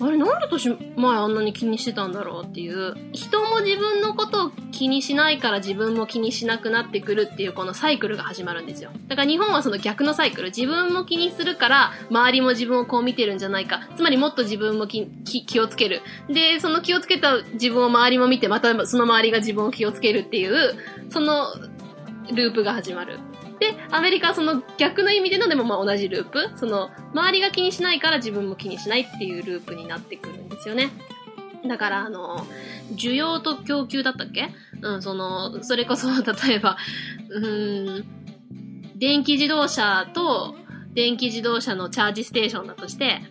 [0.00, 8.90] あれなんで私前あんなに気にしてたんだろうっていう、人も自分のことを気にしないから自分も気にしなくなってくるっていうこのサイクルが始まるんですよ。
[9.08, 10.48] だから日本はその逆のサイクル。
[10.48, 13.88] 自分も気にするから周りも自分をこう見てるんじゃないか。
[13.96, 16.02] つまりもっと自分も気気をつける。
[16.28, 20.76] で、その気をつけた自分を周りも見てまたその周りが自分を気をつけるっていう、
[21.10, 21.46] その
[22.32, 23.18] ループが始まる。
[23.60, 26.50] で、アメリカはその逆の意味でのでもまあ同じループ。
[26.56, 30.90] その、周りが気にしないから自分も気にしないっていうループになってくるんですよね。
[31.66, 32.46] だから、あの、
[32.92, 34.50] 需要と供給だったっけ？
[34.80, 36.08] うん、その、それこそ、
[36.46, 36.76] 例えば、
[37.30, 38.04] うん、
[38.96, 40.54] 電気自動車と
[40.94, 43.22] 電気自動車のチャージステーションだとして、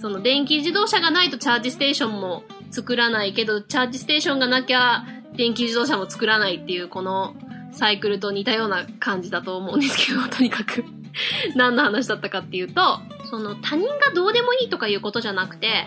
[0.00, 5.04] その電気自動車がないとチャージステーションも作らないけど、チャージステーションがなきゃ
[5.36, 7.34] 電気自動車も作らないっていう、この
[7.72, 10.84] サイクルと似たような感じだと思うんですけど、とにかく
[11.54, 13.00] 何の話だったかっていうと、
[13.30, 15.86] その他人がどうでもいいとかいうことじゃなくて、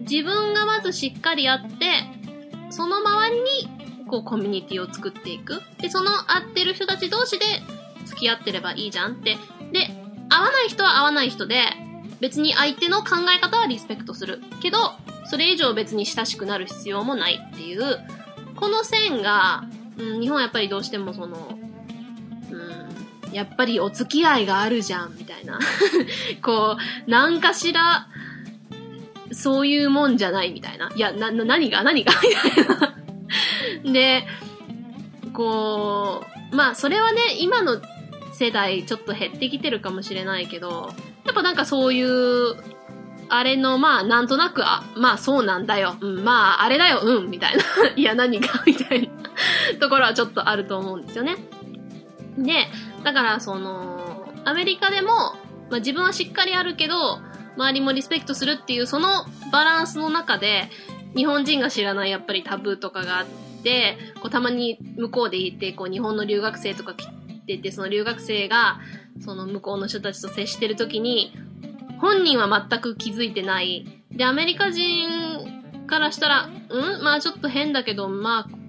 [0.00, 2.04] 自分がまずしっかりやって、
[2.70, 5.62] その周りにこうコミュニティを作っていく。
[5.78, 7.44] で、その合ってる人たち同士で
[8.06, 9.38] 付き合ってればいいじゃんって。
[9.72, 9.90] で、
[10.28, 11.64] 合わない人は合わない人で、
[12.20, 14.42] 別に相手の考え方はリスペクトする。
[14.60, 14.78] けど、
[15.26, 17.98] それ以上別に親しくなる必要もないっていう、
[18.56, 19.64] この線が
[20.00, 21.58] うん、日本はやっぱりどうしてもその、
[22.50, 25.58] うん、やっぱりお付き合いがあるじゃん、みたいな。
[26.42, 28.08] こう、何かしら、
[29.32, 30.90] そういうもんじゃないみたいな。
[30.94, 31.84] いや、な、な、何が？
[31.84, 32.12] 何が？
[32.20, 32.66] みたい
[33.84, 33.92] な。
[33.92, 34.26] で、
[35.32, 37.80] こう、まあ、それはね、今の
[38.32, 40.92] 世代ちょっと減ってきてるかもしれないけど、
[41.24, 42.56] やっぱなんかそういう、
[43.28, 45.96] あれの、まあ、なんとなく、あ、まあそうなんだよ。
[46.00, 47.62] うん、まあ、あれだよ、うん、みたいな。
[47.94, 49.08] いや、何か、みたいな。
[49.78, 51.36] ところはちょっとあると思うんですよね。
[52.38, 52.66] で、
[53.04, 55.08] だからその、アメリカでも、
[55.70, 57.18] まあ、自分はしっかりあるけど、
[57.56, 60.70] 周りもリスペクトするっていうそのバランスの中で、
[61.14, 63.26] 日本人が知らないやっぱりタブーとかがあっ
[63.62, 67.08] て、こうたまに向こうでいて、こう日本の留学生とか来
[67.46, 68.80] てて、その留学生が、
[69.20, 71.32] その向こうの人たちと接してる時に、
[71.98, 74.04] 本人は全く気づいてない。
[74.12, 77.02] で、アメリカ人からしたら、ん？
[77.02, 78.59] まあちょっと変だけど、まあ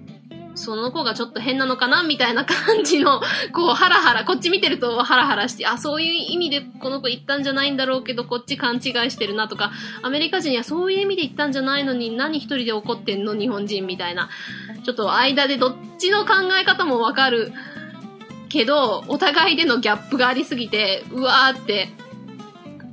[0.54, 3.20] その子がちょっと変なのかなみたいな感じの、
[3.52, 13.34] こう、ハラハラ、こっち見てるとハラハラして、あ、そういう意味でこの子言ったんじゃないんだろうけど、こっち勘違いしてるなとか、アメリカ人はそういう意味で言ったんじゃないのに、何一人で怒ってんの？
[13.34, 14.28] 日本人みたいな。
[14.84, 17.52] ちょっと間でどっちの考え方もわかる
[18.48, 21.88] けど、お互いでのギャップがありすぎて、うわーって、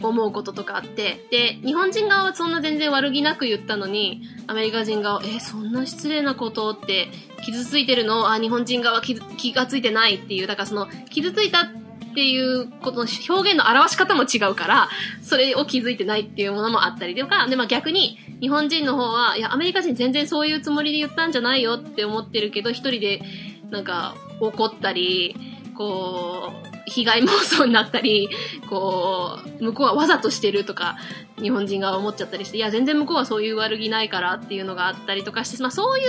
[0.02, 7.10] 思うこととかあって、で、日本人側はそんな全然悪気なく言ったのに、アメリカ人側、え、そんな失礼なことって
[7.42, 8.32] 傷ついてるの？
[8.32, 11.68] あ、日本人側気気がついてないっていう、だからその、傷ついたっ
[12.14, 14.90] ていうことの表現の表し方も違うから、
[15.22, 23.22] それを気づいてないっていうものもあったりとか、で、まあ逆に、日本人の方は、いや、アメリカ人全然そういうつもりで言ったんじゃないよって思ってるけど、一人で、
[23.70, 25.36] なんか、怒ったり、
[25.76, 28.30] こう、被害妄想になったり、
[28.70, 30.98] こう、向こうはわざとしてるとか、
[31.42, 36.06] 日本人が思っちゃったりして、いや、全然向こうはそういう悪気ないからっていうのがあったりとかして、まあそういう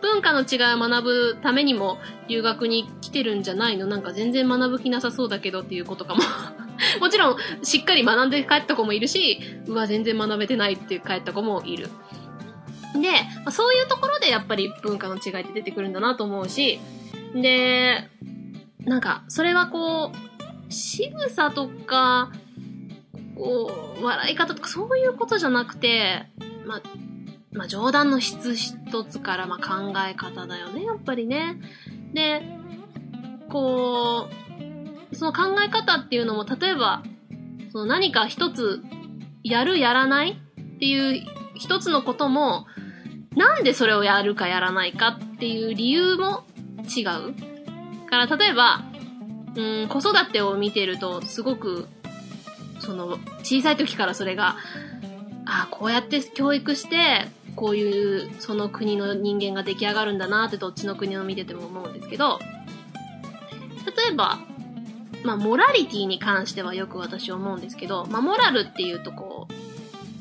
[0.00, 3.86] 文化の違いを学ぶためにも留学に来てるんじゃないの？
[3.86, 6.22] なんか全然学ぶ気なさそうだけどっていうことかも
[7.00, 11.88] もちろん、しっかり学んで帰った子もいるし、うわ、全然学べてないって帰った子もいる。
[12.94, 13.08] で、
[13.50, 16.78] そういうところでやっぱり文化の違いって出てくるんだなと思うし、
[17.34, 18.08] で、
[18.84, 22.30] なんか、それはこう、仕草とか、
[23.36, 26.26] こう、笑い方とかそういうことじゃなくて、
[26.64, 26.82] まあ、
[27.52, 31.60] まあ、冗談の質一つから、まあ、考え方だよね、やっぱりね。
[32.12, 32.42] で、
[33.48, 34.28] こ
[35.12, 37.02] う、その考え方っていうのも、例えば、
[37.72, 38.82] その何か一つ、
[39.42, 42.66] やる、やらないっていう一つのことも、
[43.34, 46.44] なんでそれをやるかやらないかっていう理由も
[46.84, 47.04] 違う。
[48.08, 48.82] から、例えば、
[49.56, 51.88] うん、子育てを見てると、すごく、
[52.80, 54.56] その、小さい時からそれが、
[55.46, 57.28] あこうやって教育して、
[57.58, 62.38] こういう、その国の人間が出来上がるんだなってどっちの国を見てても思うんですけど、
[63.84, 64.38] 例えば、
[65.24, 69.48] まあ、モラリティに関してはよく私思うんですけど、まあ、モラルっていうとこ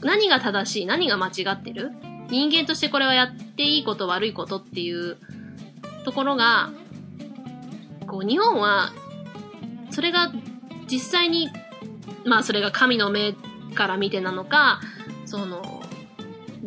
[0.02, 1.92] う、何が正しい、何が間違ってる
[2.30, 5.18] 人間としてこれはやっていいこと悪いことっていう
[6.06, 6.72] ところが、
[8.08, 8.94] こう、日本は、
[9.92, 10.32] それが
[10.90, 11.50] 実際に、
[12.26, 13.34] まあそれが神の目
[13.76, 14.82] から見てなのか、
[15.28, 15.77] その、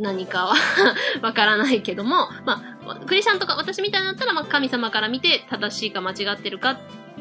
[0.00, 0.54] 何かは
[1.22, 6.78] わからないけども、まあ、クリスチャンとか私みたいになったら、まあ神様から見て正しいか間違ってるかっ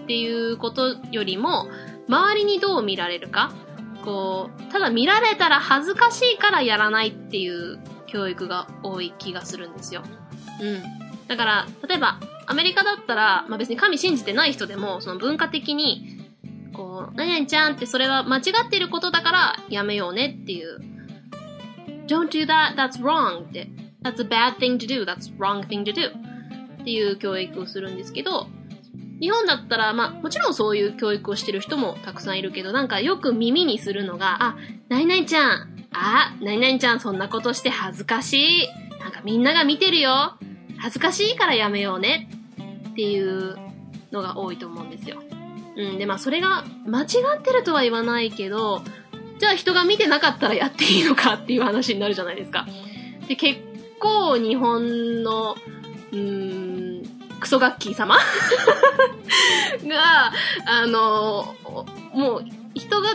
[0.08, 1.70] ていうことよりも、
[2.08, 3.52] 周りにどう見られるか、
[4.04, 10.04] こう、ただ見られたら恥ずかしいからやらないっていう教育が多い気がするんですよ。
[10.62, 10.82] うん。
[11.28, 16.26] だから、例えば、アメリカだったら、まあ別に神信じてない人でも、その文化的に、
[16.74, 20.99] こう、何々ちゃんってそれは間違ってることだからやめようねっていう。
[22.10, 23.70] Don't do that, that's wrong って。
[24.02, 26.10] That's a bad thing to do, that's wrong thing to do
[26.82, 28.48] っていう教育をするんですけど、
[29.20, 38.68] 日本だったら、まあ、もちろんそういう教育をしてる人もたくさんいるけど、なんかよく耳にするのが、あ、何々ちゃん、あ、何々ちゃんそんなことして恥ずかしい。
[39.00, 40.38] なんかみんなが見てるよ。
[40.78, 42.30] 恥ずかしいからやめようね。
[42.92, 43.58] っていう
[44.12, 45.22] のが多いと思うんですよ。
[45.76, 45.98] うん。
[45.98, 47.06] で、まあそれが間違
[47.38, 48.84] ってるとは言わないけど、
[49.40, 52.68] じゃあ人が見てなかったらやっていいのかっていう話になるじゃないですか。
[53.28, 53.62] で、結
[54.00, 55.56] 構日本の、
[56.12, 58.22] うーん、クソガッキー様が、
[60.66, 61.56] あの、
[62.14, 63.10] もう人が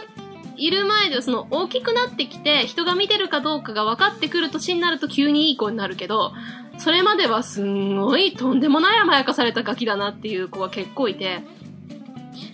[0.57, 6.33] いる前でその大きくなってきて人が見てるかどうかが分かってくる年になると急にいい子になるけど、
[6.79, 11.43] それまではすんごいとんでもない甘やかされたガキだなっていう子が結構いて、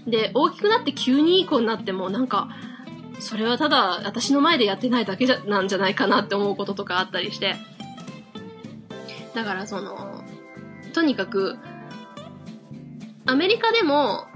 [0.07, 2.49] で、大きくなって急にいい子になってもなんか、
[3.21, 7.57] それはただ私の前でやってないだけじゃなんじゃないかなって思うこととかあったりして。
[9.35, 10.25] だからその、
[10.93, 11.57] とにかく、
[13.27, 14.27] アメリカでも、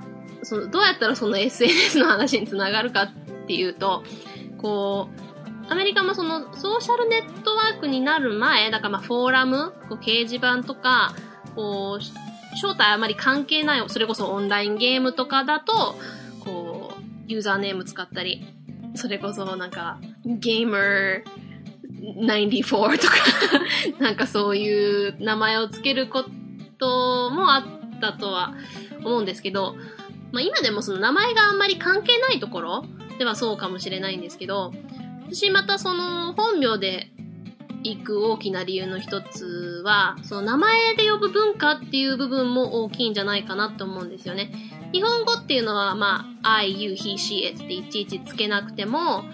[0.43, 3.13] その、どうやったらその SNS の話につながるかっ
[3.47, 4.05] ていうと、
[4.59, 5.09] こ
[5.69, 11.15] う、アメリカもそのソーシャルネットワークになる前、だからまあフォーラム、こう掲示板とか、
[11.57, 15.97] こう、正体あまり関係ない、それこそオンラインゲームとかだと、
[16.45, 18.47] こう、ユーザーネーム使ったり、
[18.95, 21.23] それこそなんか、ゲーマー
[22.05, 23.15] 94とか
[23.99, 26.25] なんかそういう名前を付けるこ
[26.79, 28.55] ともあったとは
[29.05, 29.77] 思うんですけど、
[30.33, 32.85] まあ今でもその名前があんまり関係ないところ
[33.19, 34.73] ではそうかもしれないんですけど、
[35.31, 37.11] 私またその本名で
[37.85, 44.51] 行く大きな理由の一つは、その名前で呼ぶ文化っていう部分も大きいんじゃないかなと思うんですよね。
[44.93, 49.25] 日本語っていうのは、まあ、I, you, he, she, it っていちいちつけなくても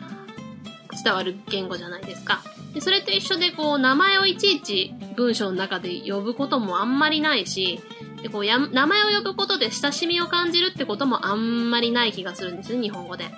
[1.05, 2.43] 伝わる言語じゃないですか。
[2.75, 7.81] でそれと一緒で、こう、名前をいちいち文章の中で呼ぶこともあんまりないし、
[8.23, 13.31] でこうや名前を呼ぶことで親しみを感じるってこともあんまりない気がするんですね、日本語で。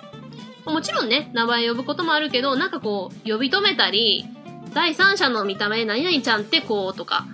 [0.65, 4.25] もちろんね、名前呼ぶこともあるけど、なんかこう、呼び止めたり、
[4.73, 7.25] 第三者の見た目何々ちゃんってこうとか、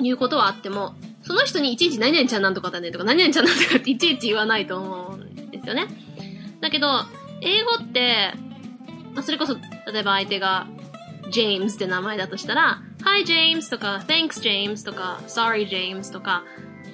[0.00, 5.86] いうことはあっても、その人にいちいち何々ちゃんなんとかだねとか、何々ちゃんなんとかっていちいち言わないと思うんですよね。
[6.60, 7.04] だけど、
[7.40, 8.32] 英語って、
[9.14, 9.54] まあ、それこそ、
[9.92, 10.66] 例えば相手が、
[11.30, 16.44] James って名前だとしたら、Hi James とか、Thanks James とか、Sorry James とか、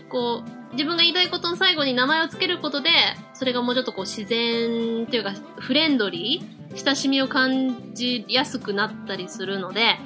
[0.08, 2.90] こう、自分が言いたいことの最後に名前を付けることで、
[3.32, 9.96] それがもうちょっとこう自然っていうか、フレンドリー親しみを感じやすくなったりするので、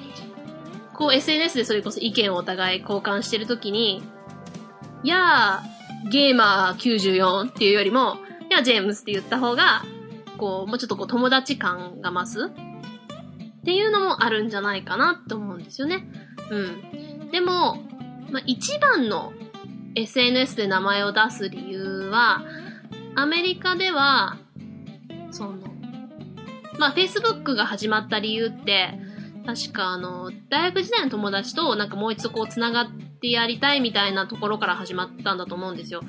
[0.95, 4.03] こう SNS でそれこそ意見をお互い交換してるときに、
[5.03, 8.17] いやー、ゲーマー94っていうよりも、
[8.51, 9.83] いや、ジェームスって言った方が、
[10.39, 16.09] こう、もうちょっとこう友達感が増すっていうのもあるんじゃないかなって思うんですよね。
[16.51, 17.31] うん。
[17.31, 17.77] でも、
[18.31, 19.33] まあ、一番の
[19.95, 22.43] SNS で名前を出す理由は、
[23.15, 24.39] アメリカでは、
[25.31, 25.68] その、
[26.79, 28.99] まあ、Facebook が始まった理由って、
[29.45, 36.03] 確かあの、大学時代の友達となんかもう一度こう繋がってやりたいみたいなところから始まったんだと思うんですよ。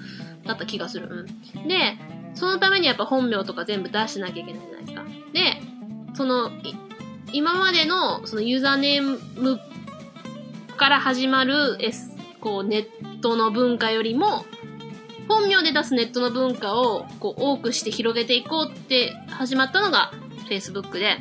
[0.45, 1.27] だった気がする。
[1.55, 1.67] うん。
[1.67, 1.97] で、
[2.35, 5.03] そのためにやっぱ本名とか全部出してなきゃいけないじゃないですか。
[5.33, 5.61] で、
[6.13, 6.51] その、
[7.31, 9.59] 今までのそのユーザーネーム
[10.77, 12.11] から始まる S、
[12.41, 14.45] こうネットの文化よりも、
[15.27, 20.11] 本名で出すネットの文化をこう多くして広げていこうって始まったのが
[20.49, 21.17] Facebook で、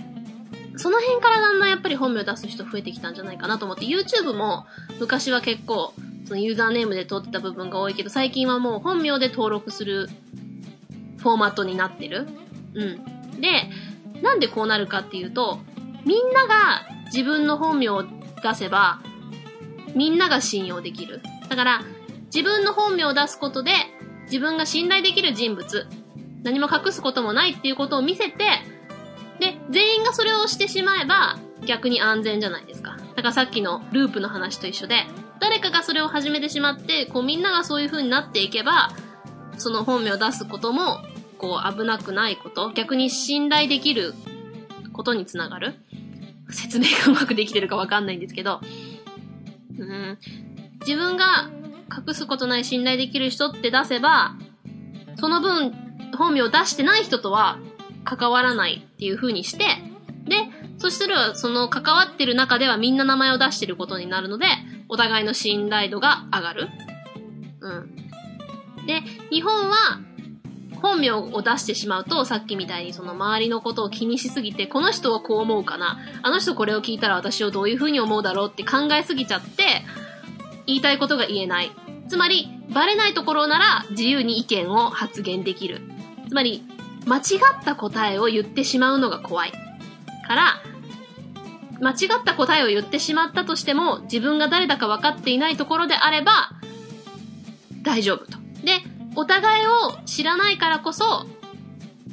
[0.76, 4.66] その辺からだんだんやっぱり本名出す人増えてきたんじゃないかなと思って、YouTube も
[5.01, 5.93] 昔は結構、
[6.24, 10.09] そのユーザーネームで撮ってた部分が多いけど、最近はもう本名で登録する
[11.18, 12.29] フォーマットになってる。
[12.74, 13.41] うん。
[13.41, 13.70] で、
[14.22, 15.59] なんでこうなるかっていうと、
[16.05, 19.01] みんなが自分の本名を出せば、
[19.95, 21.20] みんなが信用できる。
[21.49, 21.85] だから、
[22.26, 23.72] 自分の本名を出すことで、
[24.26, 25.87] 自分が信頼できる人物、
[26.45, 28.45] 何も隠すこともないっていうことを見せて、
[29.41, 32.97] で、全員がそれをしてしまえば、逆に安全じゃないですか。
[33.16, 35.05] だからさっきのループの話と一緒で、
[35.41, 38.91] 誰かがそれを始めてしまって、こうみんながそういう風になっていけば、
[39.57, 40.99] その本名を出すことも、
[41.39, 44.14] こう危なくないこと、逆に信頼できる
[44.93, 45.74] ことにつながる。
[46.51, 48.61] 説明がうまくできてるかわかんないんですけど、
[49.78, 50.18] うん、
[50.80, 51.51] 自分が
[51.95, 54.34] 隠すことない信頼できる人って出せば、
[55.16, 55.72] その分、
[56.16, 57.59] 本名を出してない人とは
[58.16, 59.64] 関わらないっていう風にして、
[60.24, 60.36] で、
[60.78, 64.46] そしたら、その関わってる中ではみんな名前を出してることになるので、
[64.88, 66.68] お互いの信頼度が上がる。
[67.61, 67.96] うん。
[68.86, 70.00] で、日本は、
[70.80, 79.64] 本名を出してしまうと、さっきみたいにその周りのことを気にしすぎて、この人はこう思うかな、あの人これを聞いたら私をどういう風に思うだろうって考えすぎちゃって、
[80.66, 81.72] 言いたいことが言えない。
[82.09, 85.82] つまり、バレないところなら自由に意見を発言できる。
[86.28, 86.62] つまり、
[87.09, 87.20] 間違
[87.61, 89.52] った答えを言ってしまうのが怖い。
[90.26, 90.62] から、
[91.80, 96.50] 間違った答えを言ってしまったとしても、自分が誰だか分かっていないところであれば、
[97.82, 98.38] 大丈夫と。
[98.62, 98.82] で、
[99.16, 101.26] お互いを知らないからこそ、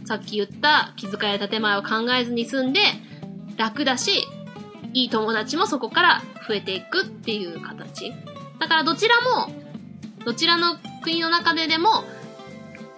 [0.05, 2.79] さっき言った気遣いや建前を考えずに済んで、
[3.57, 4.25] 楽だし、
[4.93, 8.13] いい友達もそこから増えていくっていう形。
[8.59, 9.51] だからどちらも、
[10.23, 12.05] どちらの国の中ででも、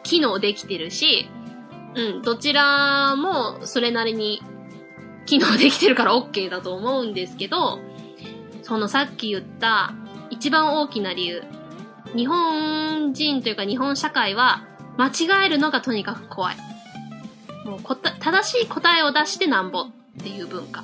[0.04, 1.30] 機能できてるし、
[1.98, 4.44] うん、どちらもそれなりに
[5.26, 7.80] 機能できてるから OK だと思うんですけど、
[8.62, 9.94] そのさっき言った
[10.30, 11.44] 一番大きな理由。
[12.16, 14.64] 日本人というか日本社会は
[14.98, 16.58] 間違えるのがとにかく怖い。
[17.66, 19.86] もうこた、正しい答えを出してなんぼっ
[20.22, 20.84] ていう文化。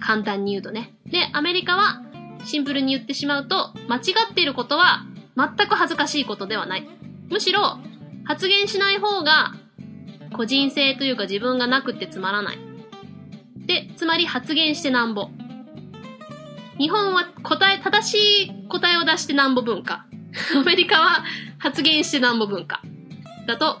[0.00, 0.94] 簡単に言うとね。
[1.06, 2.02] で、アメリカは
[2.44, 5.04] シンプルに言ってしまうと、間違っていることは
[5.36, 6.88] 全く恥ずかしいことではない。
[7.28, 7.78] むしろ、
[8.24, 9.54] 発言しない方が
[10.38, 12.58] 個人性というか自分がなくてつまらない。
[13.66, 15.30] で、つまり発言してなんぼ。
[16.78, 20.06] 日本は答え、正しい答えを出してなんぼ文化。
[20.54, 21.24] アメリカは
[21.58, 22.82] 発言してなんぼ文化。
[23.48, 23.80] だと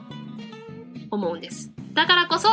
[1.12, 1.72] 思うんです。
[1.94, 2.48] だからこそ、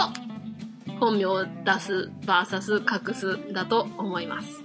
[1.00, 4.64] 本名を出す、バーサス、隠す、だと思います。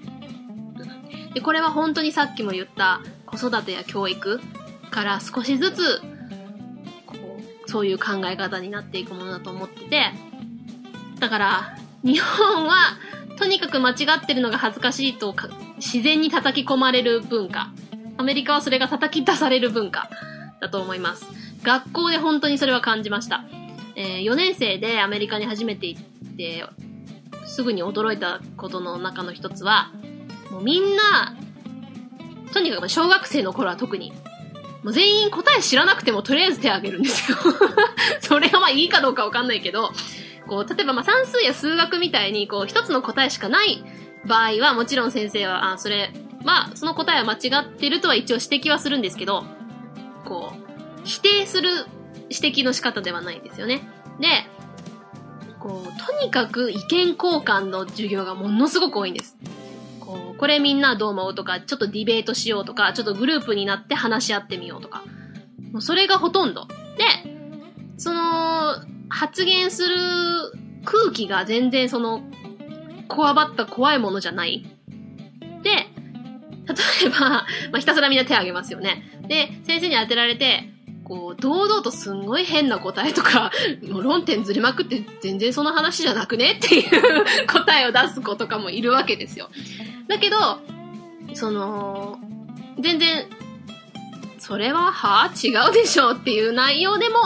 [1.32, 4.38] で、これは本当にさっきも言った子育てや教育
[4.90, 6.02] から少しずつ、
[7.70, 10.12] そういう考え方になっていくものだと思ってて、
[11.20, 12.98] だから、日本は、
[13.36, 15.34] とにかく間違ってるのが恥ずかしいと
[15.76, 17.70] 自然に叩き込まれる文化。
[18.18, 20.10] アメリカはそれが叩き出される文化
[20.60, 21.24] だと思います。
[21.62, 23.44] 学校で本当にそれは感じました。
[23.94, 26.02] えー、4年生でアメリカに初めて行っ
[26.36, 26.64] て、
[27.46, 29.92] すぐに驚いたことの中の一つは、
[30.50, 31.36] もうみんな、
[32.52, 34.12] とにかく小学生の頃は特に、
[34.82, 37.36] もう全員答え知らなくてもとりあえず手を挙げるんですよ。
[38.20, 39.90] それはまあいいかどうかわかんないけど、
[40.46, 43.84] こう、例えばまあ算数や数学みたいに、こう、一つの答えしかない
[44.26, 46.12] 場合は、もちろん先生は、あ、それ、
[46.42, 49.44] まあ、その答えは間違ってるとは一応指摘はするんですけど、
[50.24, 51.70] こう、否定する
[52.30, 53.82] 指摘の仕方ではないんですよね。
[54.18, 54.28] で、
[55.58, 59.36] こう、とにかく意見交換の授業がものすごく多いんです。
[60.10, 65.04] こう、これみんなどう思うとか、ちょっとディベートしようとか、ちょっとグループになって話し合ってみようとか。
[65.72, 66.66] もうそれがほとんど。
[66.66, 66.74] で、
[67.96, 68.74] その、
[69.08, 69.96] 発言する
[70.84, 72.22] 空気が全然その、
[73.08, 74.64] こわばった怖いものじゃない。
[75.62, 79.02] で、例えば、まあ、ひたすらみんな手挙げますよね。
[79.28, 80.69] で、先生に当てられて、
[81.10, 83.50] こう、堂々とすんごい変な答えとか、
[83.90, 89.50] もう論点ずれまくって全然その話じゃなくねっていう答えを出す子とかもいるわけですよ。
[90.06, 90.60] だけど、
[91.34, 92.20] その、
[92.78, 93.26] 全然、
[94.38, 97.16] それははあ違うでしょっていう内容でも、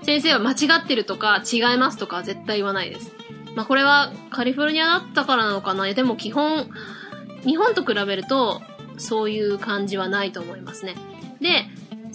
[0.00, 3.12] 先生は間違ってるとか違いますとか絶対言わないです。
[3.54, 6.70] まあこれはカリフォルニアだったからなのかなでも基本、
[7.44, 8.62] 日本と比べると
[8.96, 10.94] そういう感じはないと思いますね。
[11.42, 11.66] で、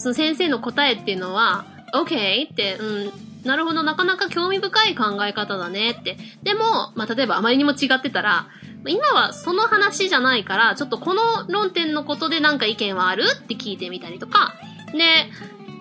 [0.01, 3.11] その先生の答えっていうのは、OK って、うん、
[3.45, 6.17] なるほど、なかなか興味深い考え方だねって。
[6.41, 8.47] でも、まあ、例えばあまりにも違ってたら、
[8.87, 14.55] 今はその話じゃないから、ちょっとこの論点のことでなんか意見はあるって聞いてみたりとか、
[14.91, 15.29] で、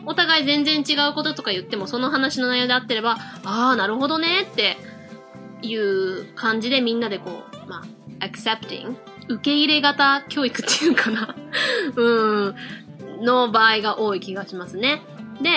[0.04, 4.76] お互い全然違うこととか言っても、その話の内容であってれば、ああ、なるほどねって
[5.62, 7.82] いう感じでみんなでこう、ま
[8.20, 8.96] あ、accepting
[9.28, 11.34] 受け入れ型教育っていうかな
[11.96, 12.56] うん、
[13.20, 15.02] の場合が多い気がしますね。
[15.42, 15.50] で、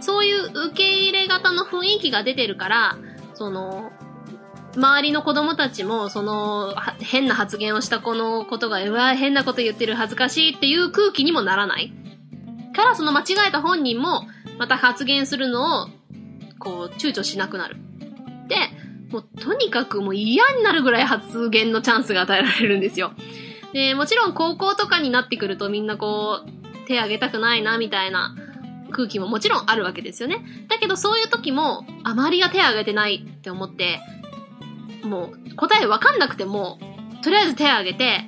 [0.00, 2.96] そういう受け入れ型の雰囲気が出てるから、
[3.34, 3.92] その、
[4.74, 11.92] 周りの子供たちも、その、変な発言をした子のことが、うわ、変なこと言ってる恥ずかしいっていう空気にもならない。
[12.74, 14.26] からその間違えた本人も、
[14.58, 15.88] また発言するのを、
[16.58, 17.76] こう、躊躇しなくなる。
[18.48, 18.56] で、
[19.12, 23.12] もうとにかくもう嫌になるぐらい発言のチャンスが与えられるんですよ。
[23.74, 26.61] で、もちろん高校とかになってくるとみんなこう、
[26.92, 28.36] 手挙げたくないなみたいな
[28.92, 30.44] 空気ももちろんあるわけですよね。
[30.68, 34.00] だけどそういう時も、周りが手挙げてないって思って、
[35.02, 36.78] もう答えわかんなくても、
[37.22, 38.24] とりあえず手挙げて、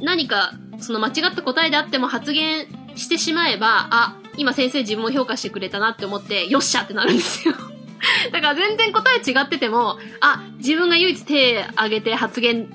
[0.00, 7.54] 何かその間違った答えであっても発言してしまえば、あ、今先生自分を評価してくれたなって思って、よっしゃってなるんですよ。
[8.32, 12.70] だから全然答え違ってても、あ、自分が唯一手挙げて発言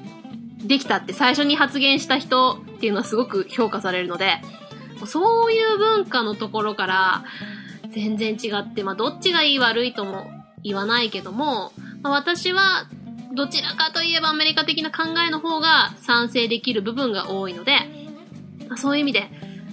[0.68, 4.42] できたって最初に発言した人っていうのはすごく評価されるので、
[5.06, 7.24] そういう文化のところから
[7.92, 10.28] 全然違って、まあどっちがいい悪いとも
[10.64, 11.72] 言わないけども、
[12.02, 12.88] まあ、私は
[13.34, 17.74] どちらかといえばアメリカ的な考えの方が賛成できる部分が多いので、
[18.68, 19.30] まあ、そういう意味で、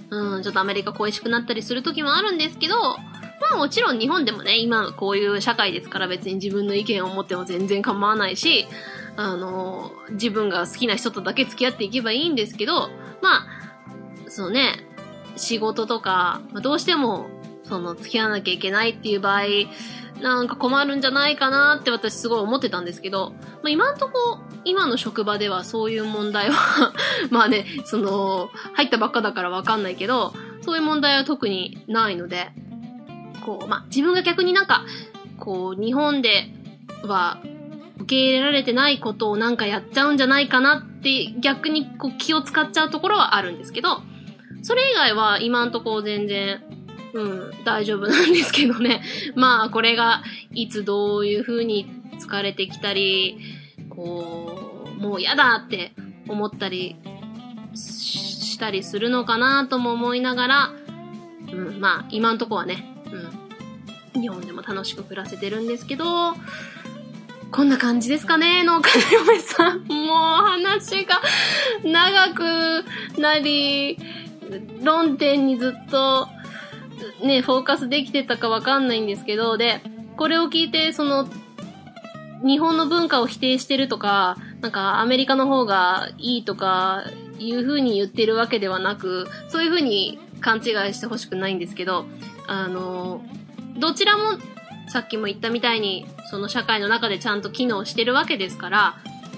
[0.09, 8.67] うん、ちょっとアメリカ恋しくなったりする時もあるんですけど、まあもちろん日本でもね、今こういう社会ですから別に自分の意見を持っても全然構わないし、
[9.15, 12.89] あの、自分が好きな人とだけ付き合っていけばいいんですけど、
[13.21, 13.47] まあ、
[14.27, 14.75] そうね、
[15.35, 17.27] 仕事とか、まあ、どうしても、
[17.63, 19.43] その、付き合わなきゃいけないっていう場合、
[20.21, 23.31] なんか困るんじゃないかなって私すごい思ってたんですけど、
[23.61, 26.93] まあ、今んとこ、今の職場ではそういう問題は
[27.29, 32.51] まあね、その、入ったばっかだからわかんないけど、そういう問題は特にないので、
[33.45, 34.85] こう、まあ、自分が逆になんか、
[35.39, 36.47] こう、日本で
[37.03, 37.39] は
[37.97, 44.01] 受け入れられてないことをなんかやっちゃうんじゃないかなって逆にこう気を使っちゃうところはあるんですけど、
[44.63, 46.63] それ以外は今んとこ全然
[47.13, 49.03] うん、大丈夫なんですけどね。
[49.35, 51.87] まあ、これが、いつどういう風に
[52.19, 53.37] 疲れてきたり、
[53.89, 55.93] こう、もう嫌だって
[56.27, 56.95] 思ったり
[57.75, 60.73] したりするのかなとも思いながら、
[61.51, 62.95] うん、まあ、今んとこはね、
[64.15, 66.35] うん、日本でも楽しく暮らせてるんですけど、
[67.51, 69.83] こんな感じですかね、農家の嫁さん。
[69.83, 71.21] もう話が
[71.83, 72.83] 長く
[73.19, 73.99] なり、
[74.83, 76.27] 論点にずっと
[77.23, 79.81] ね、フォーカスできてたかわかんないんですけど、で、
[80.17, 81.27] これを聞いて、その、
[82.45, 87.05] 日本の文化を否定してるとか、なんかアメリカの方がいいとか、
[87.39, 92.05] いう風に言ってるわけではなく、そういう風に勘違いしてほしくないんですけど、
[92.47, 93.21] あの、
[93.77, 94.39] どちらも、
[94.87, 98.95] さっきも言ったみたいに、その社会の中でちゃんと機能してるわけですから、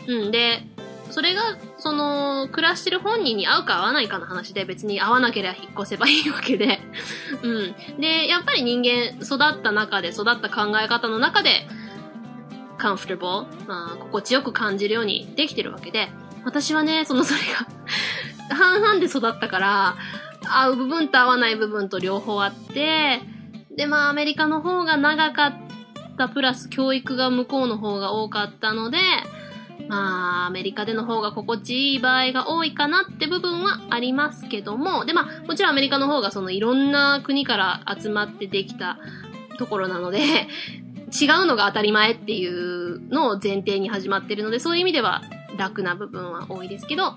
[0.07, 0.63] うんで、
[1.09, 6.79] それが、その、暮らしてる本人に合うか合わないかの話で別に合わなければ引っ越せばいいわけで、
[7.43, 8.01] うん。
[8.01, 11.67] で、やっぱり人間育った中で、育った考え方の中で、
[12.79, 16.09] comfortable、まあ、心地よく感じるようにできてるわけで、
[16.43, 17.67] 私はね、そのそれが
[18.55, 19.95] 半々で育ったから、
[20.49, 23.21] 合う部分と合わない部分と両方あって、
[23.77, 25.53] で、まあ、アメリカの方が長かっ
[26.17, 28.97] たプラス教育が向こうの方が多かったので、
[29.87, 38.97] まあ、アメリカでの方が心地いい場合が多いかなって部分はありますけども、で、まあ、もちろんアメリカの方がそのいろんな国から集まってできた
[39.57, 45.21] ところなので、違うのが当たり前っていうのを前提に始まってるので、そういう意味では
[45.57, 47.15] 楽な部分は多いですけど、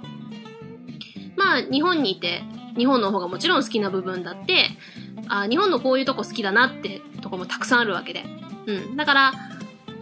[1.37, 2.43] まあ、日本にいて、
[2.77, 4.69] 日本の方がもちろん好きな部分だって、
[5.29, 8.25] あ日本のこういうとこ好きだなってとこもたくさんあるわけで。
[8.67, 8.97] うん。
[8.97, 9.33] だから、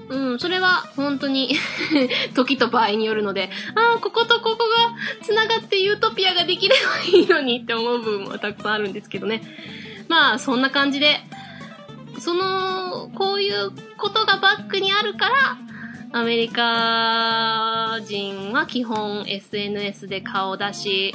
[0.09, 1.57] うん、それは本当に
[2.35, 9.43] 時と場合によるので、ああ、こことここが繋がってユートピアができればいいのにって思う部分はたくさんあるんですけどね。
[10.09, 11.21] まあ、そんな感じで、
[12.21, 15.59] その、こういうことがバックにあるから、
[16.13, 21.15] アメリカ人は基本 SNS で顔出し、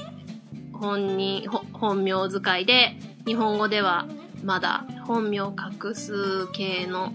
[0.74, 4.06] 本人、本名使いで、日本語では
[4.44, 7.14] まだ本名隠す系の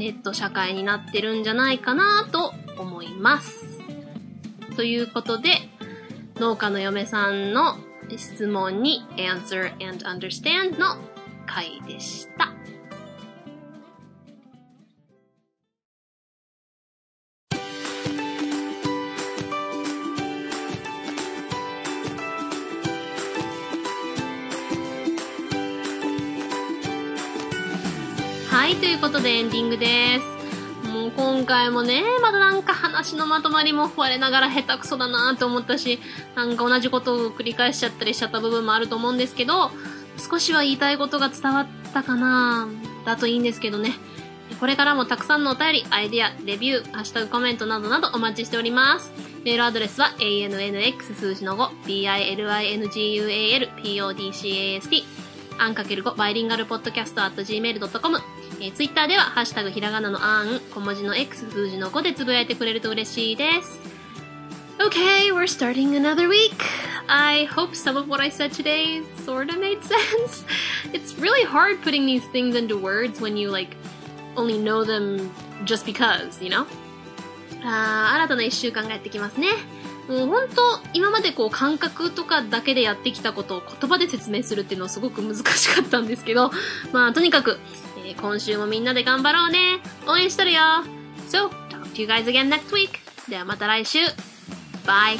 [0.00, 3.78] ネット社会になってるんじゃないかなと思います。
[4.74, 5.50] ということで、
[6.36, 7.76] 農家の嫁さんの
[8.16, 10.96] 質問に answer and understand の
[11.46, 12.59] 回でした。
[29.00, 29.86] ということでエンディングで
[30.18, 30.86] す。
[30.86, 35.98] もう今回もね、まだなんか話のまとまりも我ながら下手くそだなと思ったし、
[36.34, 39.70] なんか同じことを繰り返しちゃったりしちゃった部分もあると思うんですけど、
[40.18, 42.68] 少しは言いたいことが伝わったかな
[43.06, 43.94] だといいんですけどね。
[44.60, 49.10] これからもたくさんのお便り、アイディア、レビュー、ハッシュタグコメントなどなどお待ちしております。
[49.44, 55.04] メールアドレスは ANNX 数字の5、BILINGUAL、PODCAST、
[55.58, 58.20] アンかける5バイリンガルポッドキャスト at gmail.com
[58.62, 63.80] えー、ツイッターでは、ハッシュタグひらがなのあん、小文字の X 数字の5でつぶやいてくれると嬉しいです。
[64.78, 66.62] Okay, we're starting another week.
[67.06, 70.44] I hope some of what I said today sort of made sense.
[70.92, 73.76] It's really hard putting these things into words when you like
[74.36, 75.30] only know them
[75.64, 76.66] just because, you know?
[77.62, 79.48] あー新たな一週間がやってきますね。
[80.08, 86.50] もう本当、今までこう感覚とかだけでやってきたことを言葉で説明するっていうのはすごく難しかったんですけど、
[86.92, 87.60] まあとにかく、
[88.10, 89.78] えー今週もみんなで頑張ろうね。
[90.06, 90.60] 応援してるよ。
[91.28, 92.98] So, talk to you guys again next week.
[93.30, 93.98] ではまた来週。
[94.84, 95.18] Bye.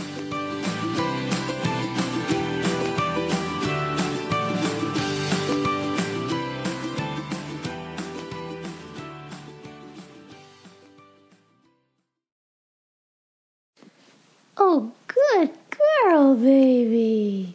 [14.57, 17.55] Oh, good girl, baby.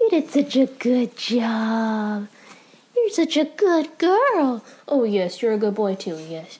[0.00, 2.28] You did such a good job.
[3.08, 4.62] You're such a good girl.
[4.86, 6.58] Oh, yes, you're a good boy, too, yes.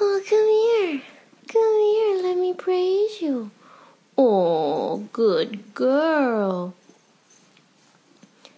[0.00, 0.48] Oh, come
[0.88, 1.02] here.
[1.46, 3.50] Come here, let me praise you.
[4.16, 6.72] Oh, good girl.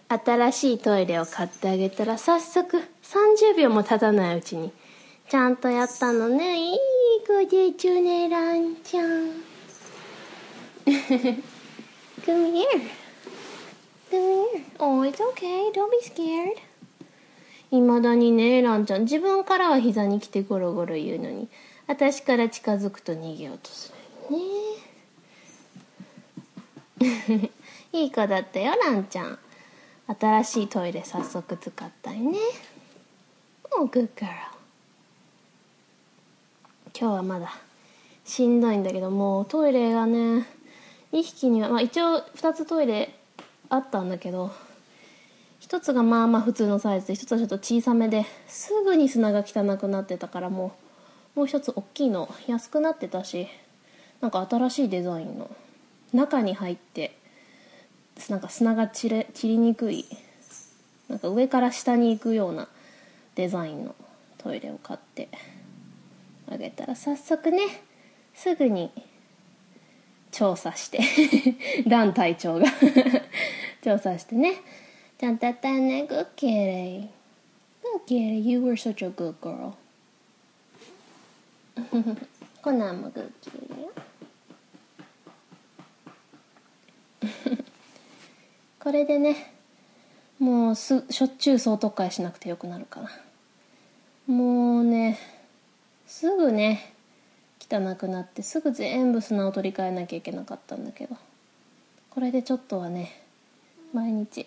[0.07, 4.71] 新しいトイレを買ってあげたら早速30秒も経たないうちに
[5.27, 6.59] ちゃんとやったのね。
[6.59, 6.77] いい
[7.27, 9.31] 子でちゅね、ランちゃん。
[10.85, 13.02] Come here.
[14.17, 15.71] み Oh, it's okay.
[15.73, 16.57] Don't be scared.
[17.71, 19.01] いまだにね、ランちゃん。
[19.01, 21.49] 自分からは膝に来てゴロゴロ言うのに、
[21.87, 23.93] 私から近づくと逃げようとす
[24.29, 24.37] る
[27.07, 27.49] ね。
[27.93, 29.39] いい子だったよ、ランちゃん。
[30.19, 32.37] 新しいトイレ早速使ったよね。
[33.71, 34.53] Oh, good girl.
[36.95, 37.51] 今日はまだ
[38.23, 40.45] しんどいんだけどもうトイレがね
[41.11, 43.15] 2匹には、まあ、一応2つトイレ
[43.69, 44.51] あったんだけど
[45.61, 50.73] 1つがまあまあ普通のサイズで1つはちょっと小さめですぐに砂が汚くなってたからも
[51.35, 53.47] うもう1つ大きいの安くなってたし
[54.21, 55.49] なんか新しいデザインの
[56.13, 57.17] 中に入って
[58.29, 60.05] なんか砂が散れ散りにくい
[61.09, 62.67] なんか上から下に行くような
[63.35, 63.95] デザインの
[64.37, 65.29] トイレを買って
[66.51, 67.59] あげたら早速ね
[68.35, 68.91] すぐに
[70.33, 70.99] 調査して。
[71.87, 72.65] ラン隊長が。
[73.81, 74.55] 調査してね。
[75.17, 76.03] ちゃんとやったよね。
[76.09, 77.07] Good kitty
[77.81, 79.73] Good kitty You were such a good girl.
[82.61, 83.91] コナンも Good kitty よ
[88.79, 89.53] これでね
[90.39, 93.09] もうすしょっちゅう総特会しなくてよくなるかな。
[94.27, 95.19] もうね
[96.05, 96.92] すぐね
[97.73, 101.17] かなくなってすぐ全部砂を取り替えなきゃいけなかったんだけど。
[102.11, 103.23] これでちょっとはね
[103.91, 104.45] 毎日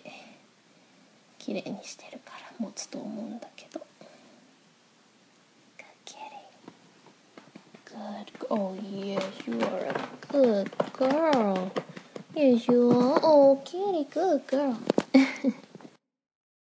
[1.37, 3.81] 綺麗にしてるから持つと思うんだけど。
[7.97, 8.75] Good oh